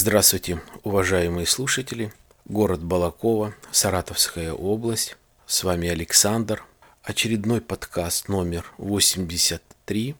Здравствуйте, 0.00 0.62
уважаемые 0.84 1.44
слушатели. 1.44 2.12
Город 2.44 2.80
Балакова, 2.80 3.56
Саратовская 3.72 4.52
область. 4.52 5.16
С 5.44 5.64
вами 5.64 5.88
Александр. 5.88 6.62
Очередной 7.02 7.60
подкаст 7.60 8.28
номер 8.28 8.64
83. 8.78 10.14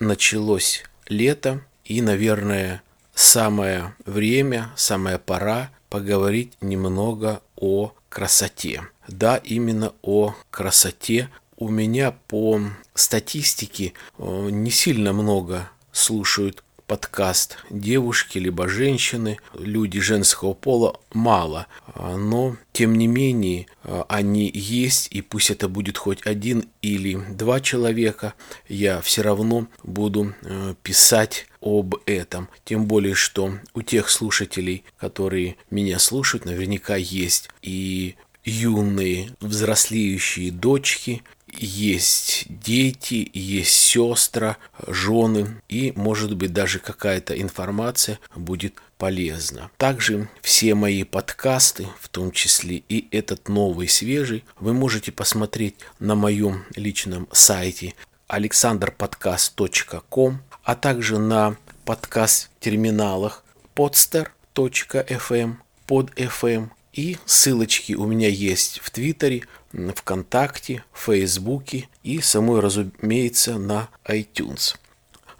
Началось 0.00 0.82
лето 1.06 1.64
и, 1.84 2.02
наверное, 2.02 2.82
самое 3.14 3.94
время, 4.04 4.72
самая 4.74 5.18
пора 5.18 5.70
поговорить 5.90 6.54
немного 6.60 7.40
о 7.54 7.92
красоте. 8.08 8.82
Да, 9.06 9.36
именно 9.36 9.92
о 10.02 10.34
красоте. 10.50 11.28
У 11.56 11.68
меня 11.68 12.10
по 12.26 12.60
статистике 12.94 13.92
э, 14.18 14.48
не 14.50 14.72
сильно 14.72 15.12
много 15.12 15.70
слушают 15.92 16.64
подкаст 16.90 17.58
девушки 17.70 18.38
либо 18.38 18.66
женщины, 18.68 19.38
люди 19.54 20.00
женского 20.00 20.54
пола 20.54 20.98
мало, 21.12 21.68
но 21.94 22.56
тем 22.72 22.96
не 22.96 23.06
менее 23.06 23.68
они 24.08 24.50
есть, 24.52 25.06
и 25.12 25.22
пусть 25.22 25.52
это 25.52 25.68
будет 25.68 25.96
хоть 25.96 26.26
один 26.26 26.64
или 26.82 27.14
два 27.30 27.60
человека, 27.60 28.34
я 28.68 29.00
все 29.02 29.22
равно 29.22 29.68
буду 29.84 30.34
э, 30.42 30.74
писать 30.82 31.46
об 31.60 31.94
этом. 32.06 32.48
Тем 32.64 32.86
более, 32.86 33.14
что 33.14 33.54
у 33.72 33.82
тех 33.82 34.10
слушателей, 34.10 34.82
которые 34.98 35.58
меня 35.70 36.00
слушают, 36.00 36.44
наверняка 36.44 36.96
есть 36.96 37.50
и 37.62 38.16
юные 38.44 39.30
взрослеющие 39.40 40.50
дочки, 40.50 41.22
есть 41.58 42.44
дети, 42.48 43.30
есть 43.32 43.72
сестра, 43.72 44.58
жены, 44.86 45.62
и, 45.68 45.92
может 45.96 46.36
быть, 46.36 46.52
даже 46.52 46.78
какая-то 46.78 47.40
информация 47.40 48.20
будет 48.34 48.74
полезна. 48.98 49.70
Также 49.76 50.28
все 50.42 50.74
мои 50.74 51.04
подкасты, 51.04 51.86
в 52.00 52.08
том 52.08 52.32
числе 52.32 52.82
и 52.88 53.06
этот 53.10 53.48
новый, 53.48 53.88
свежий, 53.88 54.44
вы 54.58 54.74
можете 54.74 55.12
посмотреть 55.12 55.76
на 55.98 56.14
моем 56.14 56.64
личном 56.76 57.28
сайте 57.32 57.94
alexanderpodcast.com, 58.28 60.38
а 60.62 60.74
также 60.74 61.18
на 61.18 61.56
подкаст-терминалах 61.84 63.44
podster.fm, 63.74 65.54
под 65.86 66.10
FM 66.14 66.70
и 66.92 67.16
ссылочки 67.24 67.94
у 67.94 68.06
меня 68.06 68.28
есть 68.28 68.80
в 68.80 68.90
Твиттере, 68.90 69.44
ВКонтакте, 69.72 70.84
Фейсбуке 70.92 71.88
и 72.02 72.20
самой, 72.20 72.60
разумеется, 72.60 73.58
на 73.58 73.88
iTunes. 74.06 74.76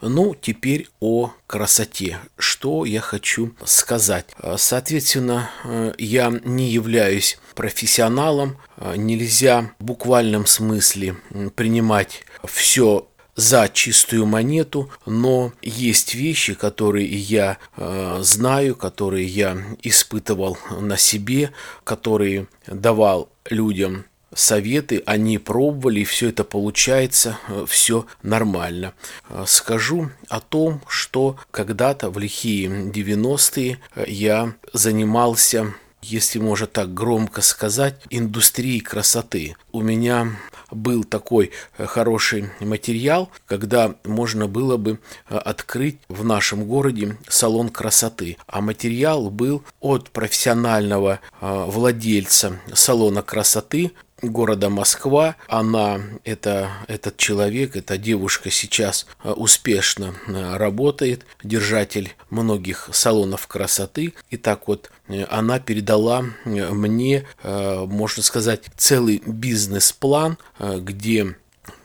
Ну, 0.02 0.34
теперь 0.34 0.88
о 0.98 1.32
красоте. 1.46 2.18
Что 2.38 2.86
я 2.86 3.00
хочу 3.00 3.54
сказать? 3.64 4.26
Соответственно, 4.56 5.50
я 5.98 6.32
не 6.44 6.70
являюсь 6.70 7.38
профессионалом. 7.54 8.56
Нельзя 8.96 9.72
в 9.78 9.84
буквальном 9.84 10.46
смысле 10.46 11.16
принимать 11.54 12.24
все 12.44 13.06
за 13.36 13.68
чистую 13.72 14.26
монету, 14.26 14.90
но 15.06 15.52
есть 15.62 16.14
вещи, 16.14 16.54
которые 16.54 17.06
я 17.06 17.58
э, 17.76 18.18
знаю, 18.20 18.76
которые 18.76 19.26
я 19.26 19.56
испытывал 19.82 20.58
на 20.78 20.98
себе, 20.98 21.52
которые 21.84 22.48
давал 22.66 23.30
людям 23.48 24.04
советы, 24.34 25.02
они 25.06 25.38
пробовали, 25.38 26.00
и 26.00 26.04
все 26.04 26.28
это 26.28 26.44
получается, 26.44 27.38
э, 27.48 27.64
все 27.68 28.06
нормально. 28.22 28.94
Э, 29.28 29.44
скажу 29.46 30.10
о 30.28 30.40
том, 30.40 30.80
что 30.86 31.36
когда-то 31.50 32.10
в 32.10 32.18
лихие 32.18 32.68
90-е 32.68 33.78
э, 33.94 34.04
я 34.08 34.54
занимался 34.72 35.74
если 36.02 36.38
можно 36.38 36.66
так 36.66 36.94
громко 36.94 37.42
сказать, 37.42 38.00
индустрией 38.08 38.80
красоты. 38.80 39.54
У 39.70 39.82
меня 39.82 40.34
был 40.70 41.04
такой 41.04 41.50
хороший 41.76 42.50
материал, 42.60 43.30
когда 43.46 43.96
можно 44.04 44.48
было 44.48 44.78
бы 44.78 44.98
открыть 45.28 45.98
в 46.08 46.24
нашем 46.24 46.64
городе 46.64 47.18
салон 47.28 47.68
красоты. 47.68 48.38
А 48.46 48.62
материал 48.62 49.28
был 49.28 49.62
от 49.80 50.08
профессионального 50.08 51.20
владельца 51.40 52.58
салона 52.72 53.20
красоты 53.20 53.92
города 54.22 54.68
Москва. 54.68 55.36
Она, 55.48 56.00
это, 56.24 56.70
этот 56.88 57.16
человек, 57.16 57.76
эта 57.76 57.98
девушка 57.98 58.50
сейчас 58.50 59.06
э, 59.22 59.30
успешно 59.30 60.14
э, 60.26 60.56
работает, 60.56 61.24
держатель 61.42 62.14
многих 62.30 62.90
салонов 62.92 63.46
красоты. 63.46 64.14
И 64.30 64.36
так 64.36 64.68
вот 64.68 64.90
э, 65.08 65.24
она 65.24 65.58
передала 65.58 66.24
мне, 66.44 67.26
можно 67.44 68.22
сказать, 68.22 68.64
целый 68.76 69.22
бизнес-план, 69.24 70.38
где 70.58 71.34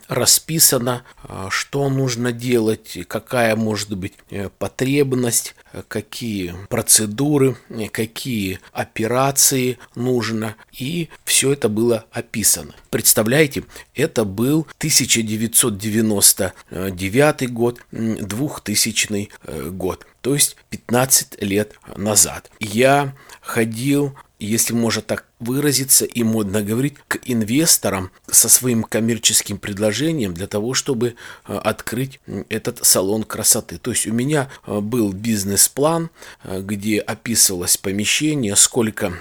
расписано, 0.08 1.04
что 1.50 1.88
нужно 1.88 2.32
делать, 2.32 2.98
какая 3.08 3.56
может 3.56 3.96
быть 3.96 4.14
потребность 4.58 5.54
какие 5.88 6.54
процедуры, 6.68 7.56
какие 7.92 8.60
операции 8.72 9.78
нужно. 9.94 10.56
И 10.72 11.10
все 11.24 11.52
это 11.52 11.68
было 11.68 12.06
описано. 12.10 12.74
Представляете, 12.90 13.62
это 13.94 14.24
был 14.24 14.66
1999 14.78 17.52
год, 17.52 17.80
2000 17.90 19.28
э, 19.42 19.70
год, 19.70 20.06
то 20.20 20.34
есть 20.34 20.56
15 20.70 21.40
лет 21.42 21.74
назад. 21.96 22.50
Я 22.58 23.14
ходил 23.40 24.16
если 24.38 24.74
можно 24.74 25.02
так 25.02 25.24
выразиться 25.38 26.04
и 26.04 26.22
модно 26.22 26.62
говорить, 26.62 26.94
к 27.08 27.18
инвесторам 27.24 28.10
со 28.30 28.48
своим 28.48 28.84
коммерческим 28.84 29.58
предложением 29.58 30.34
для 30.34 30.46
того, 30.46 30.74
чтобы 30.74 31.14
э, 31.46 31.56
открыть 31.56 32.20
этот 32.48 32.84
салон 32.84 33.24
красоты. 33.24 33.78
То 33.78 33.90
есть 33.90 34.06
у 34.06 34.12
меня 34.12 34.50
э, 34.66 34.80
был 34.80 35.12
бизнес-план, 35.12 36.10
э, 36.42 36.60
где 36.62 37.00
описывалось 37.00 37.76
помещение, 37.76 38.56
сколько 38.56 39.12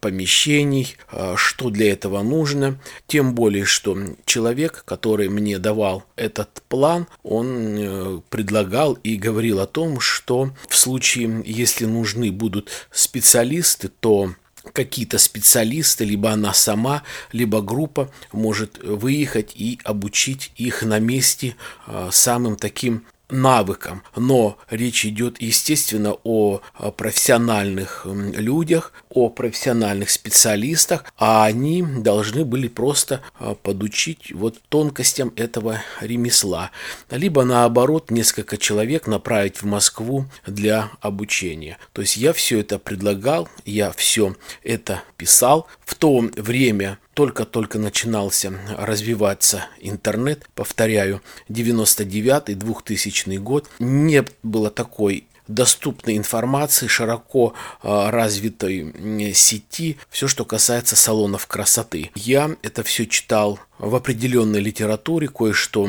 помещений, 0.00 0.96
что 1.36 1.70
для 1.70 1.92
этого 1.92 2.22
нужно. 2.22 2.78
Тем 3.06 3.34
более, 3.34 3.64
что 3.64 3.96
человек, 4.24 4.82
который 4.84 5.28
мне 5.28 5.58
давал 5.58 6.04
этот 6.16 6.62
план, 6.68 7.06
он 7.22 8.22
предлагал 8.30 8.94
и 8.94 9.16
говорил 9.16 9.60
о 9.60 9.66
том, 9.66 10.00
что 10.00 10.52
в 10.68 10.76
случае, 10.76 11.42
если 11.44 11.86
нужны 11.86 12.30
будут 12.30 12.70
специалисты, 12.90 13.88
то 13.88 14.34
какие-то 14.72 15.18
специалисты, 15.18 16.04
либо 16.04 16.30
она 16.30 16.54
сама, 16.54 17.02
либо 17.32 17.62
группа 17.62 18.10
может 18.32 18.78
выехать 18.82 19.52
и 19.54 19.78
обучить 19.84 20.52
их 20.56 20.82
на 20.82 20.98
месте 20.98 21.56
а, 21.86 22.10
самым 22.12 22.56
таким 22.56 23.04
навыкам, 23.32 24.02
но 24.14 24.58
речь 24.70 25.04
идет, 25.04 25.40
естественно, 25.40 26.14
о 26.22 26.60
профессиональных 26.96 28.06
людях, 28.06 28.92
о 29.08 29.28
профессиональных 29.30 30.10
специалистах, 30.10 31.04
а 31.18 31.44
они 31.44 31.82
должны 31.82 32.44
были 32.44 32.68
просто 32.68 33.22
а, 33.38 33.54
подучить 33.54 34.32
вот 34.32 34.60
тонкостям 34.68 35.32
этого 35.36 35.82
ремесла. 36.00 36.70
Либо 37.10 37.44
наоборот, 37.44 38.10
несколько 38.10 38.56
человек 38.56 39.06
направить 39.06 39.62
в 39.62 39.64
Москву 39.64 40.26
для 40.46 40.90
обучения. 41.00 41.78
То 41.92 42.02
есть 42.02 42.16
я 42.16 42.32
все 42.32 42.60
это 42.60 42.78
предлагал, 42.78 43.48
я 43.64 43.92
все 43.92 44.36
это 44.62 45.02
писал. 45.16 45.66
В 45.84 45.94
то 45.94 46.18
время 46.36 46.98
только-только 47.14 47.78
начинался 47.78 48.52
развиваться 48.76 49.66
интернет, 49.80 50.48
повторяю, 50.54 51.22
99-2000 51.48 53.38
год, 53.38 53.68
не 53.78 54.24
было 54.42 54.70
такой 54.70 55.26
доступной 55.54 56.16
информации, 56.16 56.86
широко 56.86 57.54
а, 57.82 58.10
развитой 58.10 59.32
сети, 59.34 59.98
все, 60.10 60.28
что 60.28 60.44
касается 60.44 60.96
салонов 60.96 61.46
красоты. 61.46 62.10
Я 62.14 62.56
это 62.62 62.82
все 62.82 63.06
читал 63.06 63.58
в 63.78 63.94
определенной 63.96 64.60
литературе, 64.60 65.28
кое-что 65.28 65.88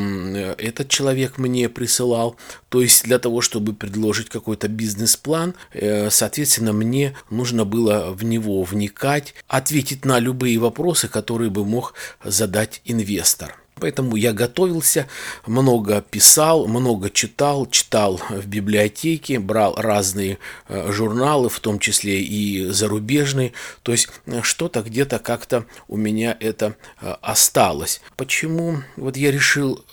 этот 0.58 0.88
человек 0.88 1.38
мне 1.38 1.68
присылал. 1.68 2.36
То 2.68 2.82
есть 2.82 3.04
для 3.04 3.18
того, 3.18 3.40
чтобы 3.40 3.72
предложить 3.72 4.28
какой-то 4.28 4.66
бизнес-план, 4.68 5.54
э, 5.72 6.10
соответственно, 6.10 6.72
мне 6.72 7.16
нужно 7.30 7.64
было 7.64 8.12
в 8.12 8.24
него 8.24 8.62
вникать, 8.64 9.34
ответить 9.46 10.04
на 10.04 10.18
любые 10.18 10.58
вопросы, 10.58 11.06
которые 11.06 11.50
бы 11.50 11.64
мог 11.64 11.94
задать 12.24 12.80
инвестор. 12.84 13.63
Поэтому 13.84 14.16
я 14.16 14.32
готовился, 14.32 15.08
много 15.44 16.00
писал, 16.00 16.66
много 16.66 17.10
читал, 17.10 17.66
читал 17.66 18.18
в 18.30 18.46
библиотеке, 18.46 19.38
брал 19.38 19.74
разные 19.76 20.38
э, 20.68 20.90
журналы, 20.90 21.50
в 21.50 21.60
том 21.60 21.78
числе 21.78 22.22
и 22.22 22.70
зарубежные. 22.70 23.52
То 23.82 23.92
есть 23.92 24.08
э, 24.24 24.40
что-то 24.40 24.80
где-то 24.80 25.18
как-то 25.18 25.66
у 25.86 25.98
меня 25.98 26.34
это 26.40 26.76
э, 27.02 27.14
осталось. 27.20 28.00
Почему 28.16 28.78
вот 28.96 29.18
я 29.18 29.30
решил 29.30 29.84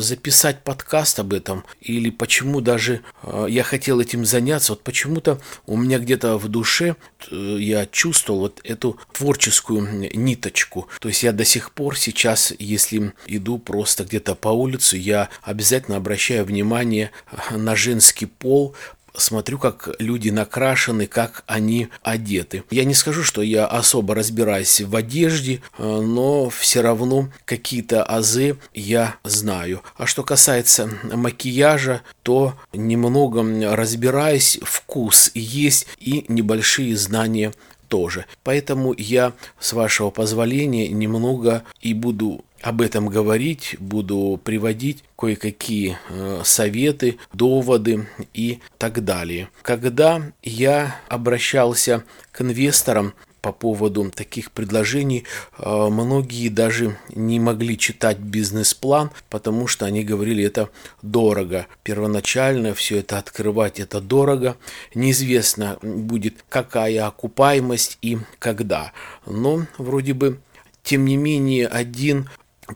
записать 0.00 0.62
подкаст 0.62 1.18
об 1.18 1.34
этом, 1.34 1.64
или 1.82 2.08
почему 2.08 2.62
даже 2.62 3.02
я 3.46 3.62
хотел 3.62 4.00
этим 4.00 4.24
заняться, 4.24 4.72
вот 4.72 4.82
почему-то 4.82 5.38
у 5.66 5.76
меня 5.76 5.98
где-то 5.98 6.38
в 6.38 6.48
душе 6.48 6.96
я 7.30 7.84
чувствовал 7.86 8.40
вот 8.40 8.60
эту 8.64 8.98
творческую 9.12 10.10
ниточку. 10.14 10.88
То 11.00 11.08
есть 11.08 11.22
я 11.22 11.32
до 11.32 11.44
сих 11.44 11.72
пор 11.72 11.98
сейчас, 11.98 12.54
если 12.58 13.12
иду 13.36 13.58
просто 13.58 14.04
где-то 14.04 14.34
по 14.34 14.48
улице, 14.48 14.96
я 14.96 15.28
обязательно 15.42 15.96
обращаю 15.96 16.44
внимание 16.44 17.10
на 17.50 17.76
женский 17.76 18.26
пол, 18.26 18.74
смотрю, 19.16 19.58
как 19.58 19.90
люди 19.98 20.30
накрашены, 20.30 21.06
как 21.06 21.44
они 21.46 21.88
одеты. 22.02 22.64
Я 22.70 22.84
не 22.84 22.94
скажу, 22.94 23.22
что 23.22 23.42
я 23.42 23.66
особо 23.66 24.14
разбираюсь 24.14 24.80
в 24.80 24.96
одежде, 24.96 25.62
но 25.78 26.50
все 26.50 26.80
равно 26.80 27.30
какие-то 27.44 28.02
азы 28.02 28.56
я 28.74 29.16
знаю. 29.22 29.82
А 29.96 30.06
что 30.06 30.24
касается 30.24 30.90
макияжа, 31.04 32.02
то 32.22 32.54
немного 32.72 33.44
разбираюсь, 33.74 34.58
вкус 34.62 35.30
есть 35.34 35.86
и 35.98 36.24
небольшие 36.28 36.96
знания 36.96 37.52
тоже. 37.88 38.26
Поэтому 38.42 38.94
я, 38.96 39.32
с 39.58 39.72
вашего 39.72 40.10
позволения, 40.10 40.88
немного 40.88 41.64
и 41.80 41.94
буду 41.94 42.44
об 42.64 42.80
этом 42.80 43.08
говорить, 43.08 43.76
буду 43.78 44.40
приводить 44.42 45.04
кое-какие 45.18 45.98
э, 46.08 46.40
советы, 46.44 47.18
доводы 47.34 48.06
и 48.32 48.60
так 48.78 49.04
далее. 49.04 49.50
Когда 49.60 50.32
я 50.42 50.96
обращался 51.08 52.04
к 52.32 52.40
инвесторам, 52.40 53.12
по 53.44 53.52
поводу 53.52 54.10
таких 54.10 54.50
предложений 54.52 55.24
э, 55.58 55.88
многие 55.90 56.48
даже 56.48 56.96
не 57.14 57.38
могли 57.38 57.76
читать 57.76 58.16
бизнес-план, 58.16 59.10
потому 59.28 59.66
что 59.66 59.84
они 59.84 60.02
говорили, 60.02 60.42
это 60.42 60.70
дорого. 61.02 61.66
Первоначально 61.82 62.72
все 62.72 63.00
это 63.00 63.18
открывать, 63.18 63.80
это 63.80 64.00
дорого. 64.00 64.56
Неизвестно 64.94 65.76
будет, 65.82 66.42
какая 66.48 67.06
окупаемость 67.06 67.98
и 68.00 68.16
когда. 68.38 68.92
Но 69.26 69.66
вроде 69.76 70.14
бы 70.14 70.38
тем 70.82 71.04
не 71.04 71.18
менее, 71.18 71.66
один 71.66 72.30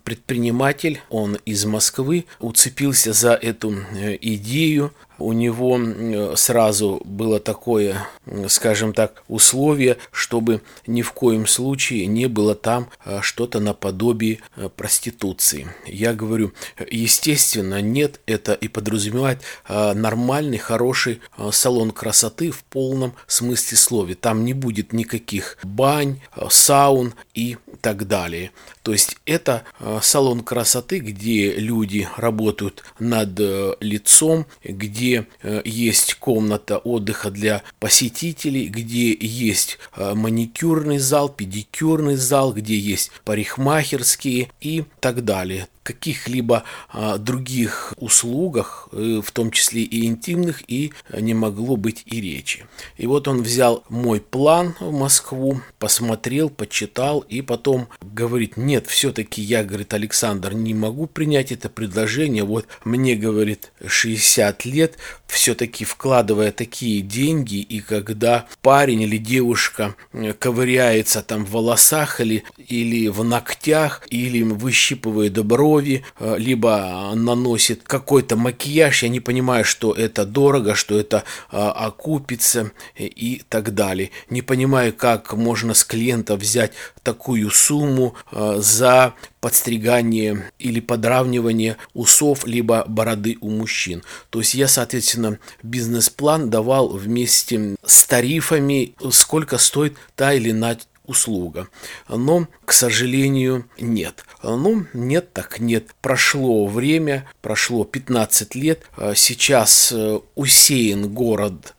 предприниматель, 0.04 1.00
он 1.08 1.38
из 1.46 1.64
Москвы, 1.64 2.26
уцепился 2.40 3.14
за 3.14 3.32
эту 3.32 3.72
э, 3.72 4.18
идею. 4.20 4.92
У 5.18 5.32
него 5.32 5.78
э, 5.78 6.34
сразу 6.36 7.00
было 7.04 7.40
такое, 7.40 8.06
скажем 8.48 8.92
так, 8.92 9.22
условие, 9.28 9.96
чтобы 10.12 10.62
ни 10.86 11.02
в 11.02 11.12
коем 11.12 11.46
случае 11.46 12.06
не 12.06 12.26
было 12.26 12.54
там 12.54 12.88
э, 13.04 13.20
что-то 13.22 13.60
наподобие 13.60 14.38
проституции. 14.76 15.68
Я 15.86 16.14
говорю, 16.14 16.52
естественно, 16.90 17.80
нет, 17.80 18.20
это 18.26 18.52
и 18.52 18.68
подразумевает 18.68 19.40
нормальный, 19.68 20.58
хороший 20.58 21.20
салон 21.50 21.90
красоты 21.90 22.50
в 22.50 22.64
полном 22.64 23.14
смысле 23.26 23.76
слова. 23.76 24.14
Там 24.14 24.44
не 24.44 24.52
будет 24.52 24.92
никаких 24.92 25.58
бань, 25.62 26.20
саун 26.50 27.14
и 27.34 27.56
так 27.80 28.06
далее. 28.06 28.52
То 28.82 28.92
есть 28.92 29.18
это 29.26 29.64
э, 29.80 29.98
салон 30.02 30.40
красоты, 30.40 30.98
где 30.98 31.52
люди 31.56 32.08
работают 32.16 32.82
над 32.98 33.38
э, 33.38 33.74
лицом, 33.80 34.46
где 34.64 35.07
э, 35.42 35.62
есть 35.64 36.14
комната 36.14 36.78
отдыха 36.78 37.30
для 37.30 37.62
посетителей, 37.80 38.68
где 38.68 39.16
есть 39.18 39.78
маникюрный 39.96 40.98
зал, 40.98 41.28
педикюрный 41.28 42.16
зал, 42.16 42.52
где 42.52 42.78
есть 42.78 43.10
парикмахерские 43.24 44.50
и 44.60 44.84
так 45.00 45.24
далее 45.24 45.68
каких-либо 45.88 46.64
а, 46.90 47.16
других 47.16 47.94
услугах, 47.96 48.90
э, 48.92 49.22
в 49.24 49.30
том 49.32 49.50
числе 49.50 49.82
и 49.82 50.04
интимных, 50.04 50.62
и 50.68 50.92
не 51.18 51.32
могло 51.32 51.76
быть 51.76 52.02
и 52.04 52.20
речи. 52.20 52.66
И 52.98 53.06
вот 53.06 53.26
он 53.26 53.42
взял 53.42 53.84
мой 53.88 54.20
план 54.20 54.74
в 54.80 54.92
Москву, 54.92 55.62
посмотрел, 55.78 56.50
почитал, 56.50 57.20
и 57.20 57.40
потом 57.40 57.88
говорит, 58.02 58.58
нет, 58.58 58.86
все-таки 58.86 59.40
я, 59.40 59.64
говорит, 59.64 59.94
Александр, 59.94 60.52
не 60.52 60.74
могу 60.74 61.06
принять 61.06 61.52
это 61.52 61.70
предложение, 61.70 62.44
вот 62.44 62.66
мне, 62.84 63.14
говорит, 63.14 63.72
60 63.86 64.66
лет, 64.66 64.97
все-таки 65.26 65.84
вкладывая 65.84 66.52
такие 66.52 67.02
деньги, 67.02 67.56
и 67.56 67.80
когда 67.80 68.46
парень 68.62 69.02
или 69.02 69.18
девушка 69.18 69.94
э, 70.12 70.32
ковыряется 70.32 71.22
там 71.22 71.44
в 71.44 71.50
волосах 71.50 72.20
или, 72.20 72.44
или 72.56 73.08
в 73.08 73.22
ногтях, 73.24 74.06
или 74.10 74.42
выщипывает 74.42 75.44
брови, 75.44 76.04
э, 76.18 76.36
либо 76.38 77.12
наносит 77.14 77.82
какой-то 77.82 78.36
макияж, 78.36 79.02
я 79.02 79.08
не 79.08 79.20
понимаю, 79.20 79.64
что 79.64 79.92
это 79.92 80.24
дорого, 80.24 80.74
что 80.74 80.98
это 80.98 81.24
э, 81.52 81.56
окупится 81.56 82.72
и 82.96 83.42
так 83.48 83.74
далее. 83.74 84.10
Не 84.30 84.42
понимаю, 84.42 84.94
как 84.94 85.34
можно 85.34 85.74
с 85.74 85.84
клиента 85.84 86.36
взять 86.36 86.72
такую 87.02 87.50
сумму 87.50 88.14
за 88.32 89.14
подстригание 89.40 90.50
или 90.58 90.80
подравнивание 90.80 91.76
усов 91.94 92.46
либо 92.46 92.84
бороды 92.86 93.38
у 93.40 93.50
мужчин. 93.50 94.02
То 94.30 94.40
есть 94.40 94.54
я, 94.54 94.68
соответственно, 94.68 95.38
бизнес-план 95.62 96.50
давал 96.50 96.88
вместе 96.88 97.76
с 97.84 98.06
тарифами, 98.06 98.94
сколько 99.10 99.58
стоит 99.58 99.96
та 100.16 100.32
или 100.32 100.50
иная 100.50 100.78
услуга. 101.08 101.68
Но, 102.08 102.46
к 102.64 102.72
сожалению, 102.72 103.66
нет. 103.80 104.24
Ну, 104.42 104.86
нет 104.92 105.32
так 105.32 105.58
нет. 105.58 105.88
Прошло 106.02 106.66
время, 106.66 107.26
прошло 107.40 107.84
15 107.84 108.54
лет. 108.54 108.82
Сейчас 109.14 109.90
э, 109.90 110.20
усеян 110.34 111.08
город 111.08 111.74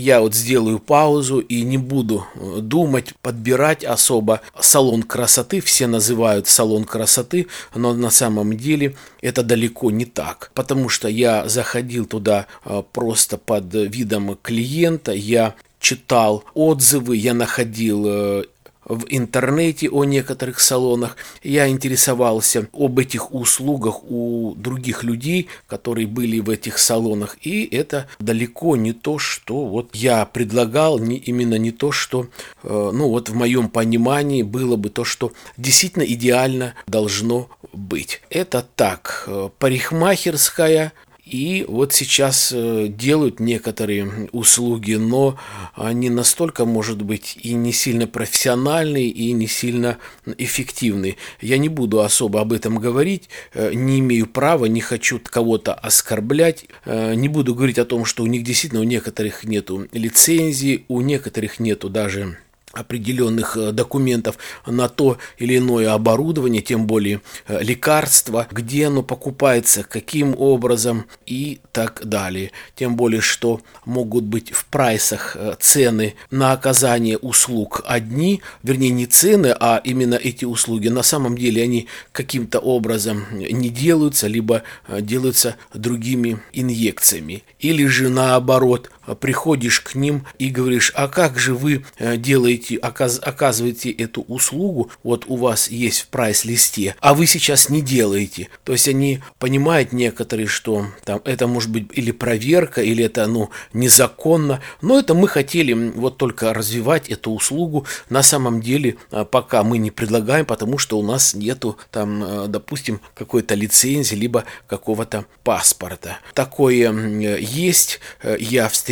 я 0.00 0.20
вот 0.20 0.34
сделаю 0.34 0.78
паузу 0.78 1.38
и 1.38 1.62
не 1.62 1.78
буду 1.78 2.26
э, 2.34 2.58
думать, 2.60 3.14
подбирать 3.22 3.84
особо 3.84 4.40
салон 4.58 5.02
красоты. 5.02 5.60
Все 5.60 5.86
называют 5.86 6.48
салон 6.48 6.84
красоты, 6.84 7.46
но 7.74 7.94
на 7.94 8.10
самом 8.10 8.56
деле 8.56 8.96
это 9.20 9.42
далеко 9.42 9.90
не 9.90 10.06
так. 10.06 10.50
Потому 10.54 10.88
что 10.88 11.08
я 11.08 11.48
заходил 11.48 12.06
туда 12.06 12.46
э, 12.64 12.82
просто 12.92 13.38
под 13.38 13.72
видом 13.74 14.38
клиента, 14.42 15.12
я 15.12 15.54
читал 15.80 16.44
отзывы, 16.54 17.16
я 17.16 17.34
находил 17.34 18.04
э, 18.06 18.44
в 18.90 19.06
интернете 19.08 19.88
о 19.88 20.04
некоторых 20.04 20.60
салонах. 20.60 21.16
Я 21.42 21.68
интересовался 21.68 22.68
об 22.72 22.98
этих 22.98 23.32
услугах 23.32 24.02
у 24.02 24.54
других 24.56 25.04
людей, 25.04 25.48
которые 25.68 26.06
были 26.06 26.40
в 26.40 26.50
этих 26.50 26.78
салонах. 26.78 27.36
И 27.42 27.64
это 27.64 28.08
далеко 28.18 28.76
не 28.76 28.92
то, 28.92 29.18
что 29.18 29.66
вот 29.66 29.94
я 29.94 30.24
предлагал, 30.26 30.98
не, 30.98 31.16
именно 31.16 31.54
не 31.54 31.70
то, 31.70 31.92
что, 31.92 32.26
э, 32.64 32.90
ну 32.92 33.08
вот 33.08 33.28
в 33.28 33.34
моем 33.34 33.68
понимании 33.68 34.42
было 34.42 34.76
бы 34.76 34.90
то, 34.90 35.04
что 35.04 35.32
действительно 35.56 36.02
идеально 36.02 36.74
должно 36.86 37.48
быть. 37.72 38.20
Это 38.28 38.66
так, 38.74 39.24
э, 39.28 39.50
парикмахерская, 39.58 40.92
и 41.30 41.64
вот 41.68 41.92
сейчас 41.92 42.52
э, 42.52 42.88
делают 42.88 43.38
некоторые 43.38 44.28
услуги, 44.32 44.94
но 44.94 45.38
они 45.74 46.10
настолько, 46.10 46.64
может 46.64 47.02
быть, 47.02 47.38
и 47.40 47.54
не 47.54 47.72
сильно 47.72 48.08
профессиональные, 48.08 49.08
и 49.08 49.30
не 49.32 49.46
сильно 49.46 49.98
эффективные. 50.38 51.16
Я 51.40 51.58
не 51.58 51.68
буду 51.68 52.00
особо 52.00 52.40
об 52.40 52.52
этом 52.52 52.78
говорить, 52.78 53.28
э, 53.54 53.72
не 53.74 54.00
имею 54.00 54.26
права, 54.26 54.66
не 54.66 54.80
хочу 54.80 55.20
кого-то 55.22 55.72
оскорблять, 55.72 56.64
э, 56.84 57.14
не 57.14 57.28
буду 57.28 57.54
говорить 57.54 57.78
о 57.78 57.84
том, 57.84 58.04
что 58.04 58.24
у 58.24 58.26
них 58.26 58.42
действительно 58.42 58.80
у 58.80 58.84
некоторых 58.84 59.44
нету 59.44 59.86
лицензии, 59.92 60.84
у 60.88 61.00
некоторых 61.00 61.60
нету 61.60 61.88
даже 61.88 62.38
определенных 62.72 63.56
э, 63.56 63.72
документов 63.72 64.38
на 64.66 64.88
то 64.88 65.18
или 65.38 65.58
иное 65.58 65.92
оборудование, 65.92 66.62
тем 66.62 66.86
более 66.86 67.20
э, 67.48 67.62
лекарства, 67.62 68.46
где 68.50 68.86
оно 68.86 69.02
покупается, 69.02 69.82
каким 69.82 70.34
образом 70.38 71.06
и 71.26 71.60
так 71.72 72.02
далее. 72.04 72.52
Тем 72.76 72.96
более, 72.96 73.20
что 73.20 73.60
могут 73.84 74.24
быть 74.24 74.52
в 74.52 74.66
прайсах 74.66 75.36
э, 75.36 75.54
цены 75.58 76.14
на 76.30 76.52
оказание 76.52 77.18
услуг 77.18 77.82
одни, 77.86 78.40
вернее 78.62 78.90
не 78.90 79.06
цены, 79.06 79.54
а 79.58 79.80
именно 79.82 80.14
эти 80.14 80.44
услуги. 80.44 80.88
На 80.88 81.02
самом 81.02 81.36
деле 81.36 81.62
они 81.62 81.88
каким-то 82.12 82.60
образом 82.60 83.26
не 83.32 83.68
делаются, 83.68 84.28
либо 84.28 84.62
делаются 84.88 85.56
другими 85.74 86.40
инъекциями. 86.52 87.42
Или 87.58 87.86
же 87.86 88.08
наоборот, 88.08 88.90
приходишь 89.20 89.80
к 89.80 89.94
ним 89.94 90.26
и 90.38 90.50
говоришь, 90.50 90.92
а 90.94 91.08
как 91.08 91.38
же 91.38 91.54
вы 91.54 91.84
делаете, 91.98 92.76
оказываете 92.76 93.90
эту 93.90 94.22
услугу, 94.22 94.90
вот 95.02 95.24
у 95.26 95.36
вас 95.36 95.68
есть 95.68 96.00
в 96.00 96.08
прайс-листе, 96.08 96.94
а 97.00 97.14
вы 97.14 97.26
сейчас 97.26 97.68
не 97.68 97.82
делаете. 97.82 98.48
То 98.64 98.72
есть 98.72 98.88
они 98.88 99.20
понимают 99.38 99.92
некоторые, 99.92 100.46
что 100.46 100.86
там 101.04 101.20
это 101.24 101.46
может 101.46 101.70
быть 101.70 101.88
или 101.92 102.10
проверка, 102.10 102.82
или 102.82 103.04
это 103.04 103.26
ну, 103.26 103.50
незаконно, 103.72 104.60
но 104.80 104.98
это 104.98 105.14
мы 105.14 105.28
хотели 105.28 105.72
вот 105.72 106.16
только 106.16 106.52
развивать 106.52 107.08
эту 107.08 107.32
услугу. 107.32 107.86
На 108.08 108.22
самом 108.22 108.60
деле 108.60 108.96
пока 109.30 109.62
мы 109.62 109.78
не 109.78 109.90
предлагаем, 109.90 110.46
потому 110.46 110.78
что 110.78 110.98
у 110.98 111.02
нас 111.02 111.34
нету 111.34 111.78
там, 111.90 112.50
допустим, 112.50 113.00
какой-то 113.14 113.54
лицензии, 113.54 114.14
либо 114.14 114.44
какого-то 114.66 115.26
паспорта. 115.44 116.18
Такое 116.34 116.92
есть, 117.38 118.00
э, 118.22 118.36
я 118.38 118.68
встречал, 118.68 118.89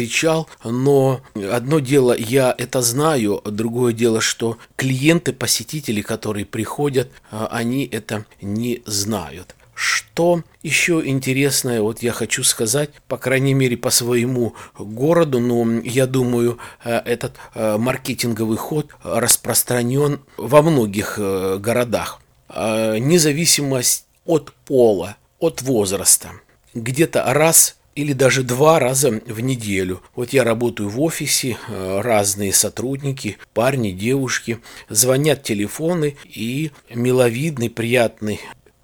но 0.64 1.20
одно 1.34 1.80
дело, 1.80 2.14
я 2.16 2.54
это 2.56 2.82
знаю, 2.82 3.40
другое 3.44 3.92
дело, 3.92 4.20
что 4.20 4.58
клиенты, 4.76 5.32
посетители, 5.32 6.02
которые 6.02 6.44
приходят, 6.44 7.10
э, 7.30 7.46
они 7.50 7.86
это 7.86 8.24
не 8.40 8.82
знают. 8.86 9.54
Что 9.74 10.42
еще 10.62 11.02
интересное, 11.04 11.80
вот 11.80 12.02
я 12.02 12.12
хочу 12.12 12.42
сказать, 12.42 12.90
по 13.06 13.16
крайней 13.16 13.54
мере 13.54 13.76
по 13.76 13.90
своему 13.90 14.54
городу, 14.76 15.38
но 15.38 15.80
я 15.82 16.06
думаю, 16.06 16.58
э, 16.84 16.98
этот 17.04 17.36
маркетинговый 17.54 18.56
ход 18.58 18.88
распространен 19.04 20.20
во 20.36 20.62
многих 20.62 21.18
городах. 21.18 22.20
Независимость 22.48 24.06
от 24.24 24.52
пола, 24.64 25.16
от 25.38 25.62
возраста. 25.62 26.30
Где-то 26.74 27.24
раз 27.32 27.77
или 27.98 28.12
даже 28.12 28.44
два 28.44 28.78
раза 28.78 29.20
в 29.26 29.40
неделю. 29.40 30.00
Вот 30.14 30.32
я 30.32 30.44
работаю 30.44 30.88
в 30.88 31.00
офисе, 31.00 31.58
э, 31.66 32.00
разные 32.00 32.52
сотрудники, 32.52 33.38
парни, 33.54 33.90
девушки, 33.90 34.60
звонят 34.88 35.42
телефоны 35.42 36.16
и 36.24 36.70
миловидный, 36.94 37.68
приятный 37.68 38.40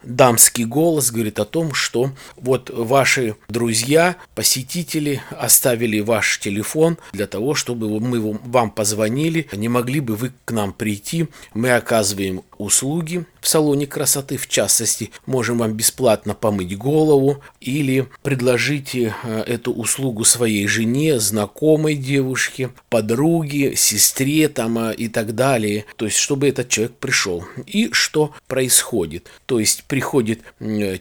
дамский 0.06 0.64
голос 0.64 1.11
говорит 1.11 1.38
о 1.38 1.44
том, 1.44 1.75
что 1.75 2.11
вот 2.37 2.71
ваши 2.71 3.37
друзья, 3.49 4.16
посетители 4.35 5.23
оставили 5.30 6.00
ваш 6.00 6.38
телефон 6.38 6.99
для 7.12 7.26
того, 7.26 7.54
чтобы 7.54 7.88
мы 8.00 8.21
вам 8.21 8.71
позвонили, 8.71 9.49
не 9.52 9.68
могли 9.68 10.00
бы 10.00 10.16
вы 10.16 10.33
к 10.44 10.50
нам 10.52 10.73
прийти, 10.73 11.28
мы 11.54 11.71
оказываем 11.71 12.42
услуги 12.64 13.25
в 13.40 13.49
салоне 13.49 13.87
красоты, 13.87 14.37
в 14.37 14.49
частности, 14.49 15.11
можем 15.26 15.59
вам 15.59 15.75
бесплатно 15.75 16.35
помыть 16.35 16.76
голову 16.76 17.42
или 17.61 18.09
предложите 18.23 19.14
э, 19.23 19.42
эту 19.47 19.73
услугу 19.73 20.25
своей 20.25 20.66
жене, 20.66 21.21
знакомой 21.21 21.94
девушке, 21.94 22.71
подруге, 22.88 23.76
сестре 23.76 24.49
там 24.49 24.78
э, 24.78 24.94
и 24.94 25.09
так 25.09 25.35
далее, 25.35 25.85
то 25.97 26.06
есть 26.06 26.16
чтобы 26.16 26.49
этот 26.49 26.68
человек 26.68 26.97
пришел. 26.97 27.44
И 27.66 27.92
что 27.92 28.33
происходит? 28.49 29.28
То 29.47 29.61
есть 29.61 29.85
приходит 29.85 30.40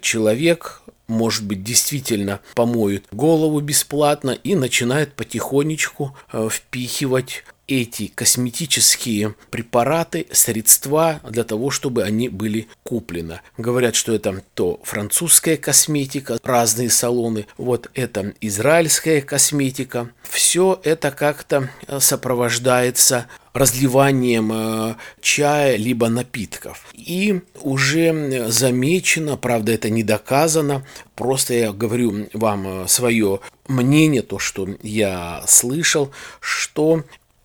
человек, 0.02 0.84
может 1.08 1.46
быть, 1.46 1.64
действительно 1.64 2.40
помоют 2.56 3.06
голову 3.12 3.60
бесплатно 3.60 4.32
и 4.32 4.56
начинает 4.56 5.14
потихонечку 5.14 6.16
э, 6.32 6.50
впихивать 6.52 7.44
эти 7.68 8.08
косметические 8.08 9.36
препараты, 9.50 10.28
средства 10.32 11.22
для 11.30 11.44
того, 11.44 11.70
чтобы 11.70 12.04
они 12.04 12.30
были 12.30 12.68
куплены. 12.84 13.42
Говорят, 13.58 13.96
что 13.96 14.14
это 14.14 14.44
то 14.54 14.80
французская 14.84 15.58
косметика, 15.58 16.40
разные 16.44 16.90
салоны, 16.90 17.48
вот 17.58 17.90
это 17.94 18.34
израильская 18.42 19.22
косметика. 19.22 20.10
Все 20.24 20.80
это 20.84 21.12
как-то 21.12 21.70
сопровождается 22.00 23.28
разливанием 23.54 24.52
э, 24.52 24.96
чая 25.22 25.76
либо 25.76 26.10
напитков. 26.10 26.88
И 26.94 27.42
уже 27.62 28.50
замечено, 28.50 29.38
правда 29.38 29.72
это 29.72 29.90
не 29.90 30.04
доказано, 30.04 30.86
просто 31.16 31.54
я 31.54 31.72
говорю 31.72 32.28
вам 32.34 32.88
свое 32.88 33.40
мнение, 33.68 34.24
то, 34.24 34.40
что 34.40 34.68
я 34.82 35.44
слышал, 35.48 36.12
что 36.40 37.04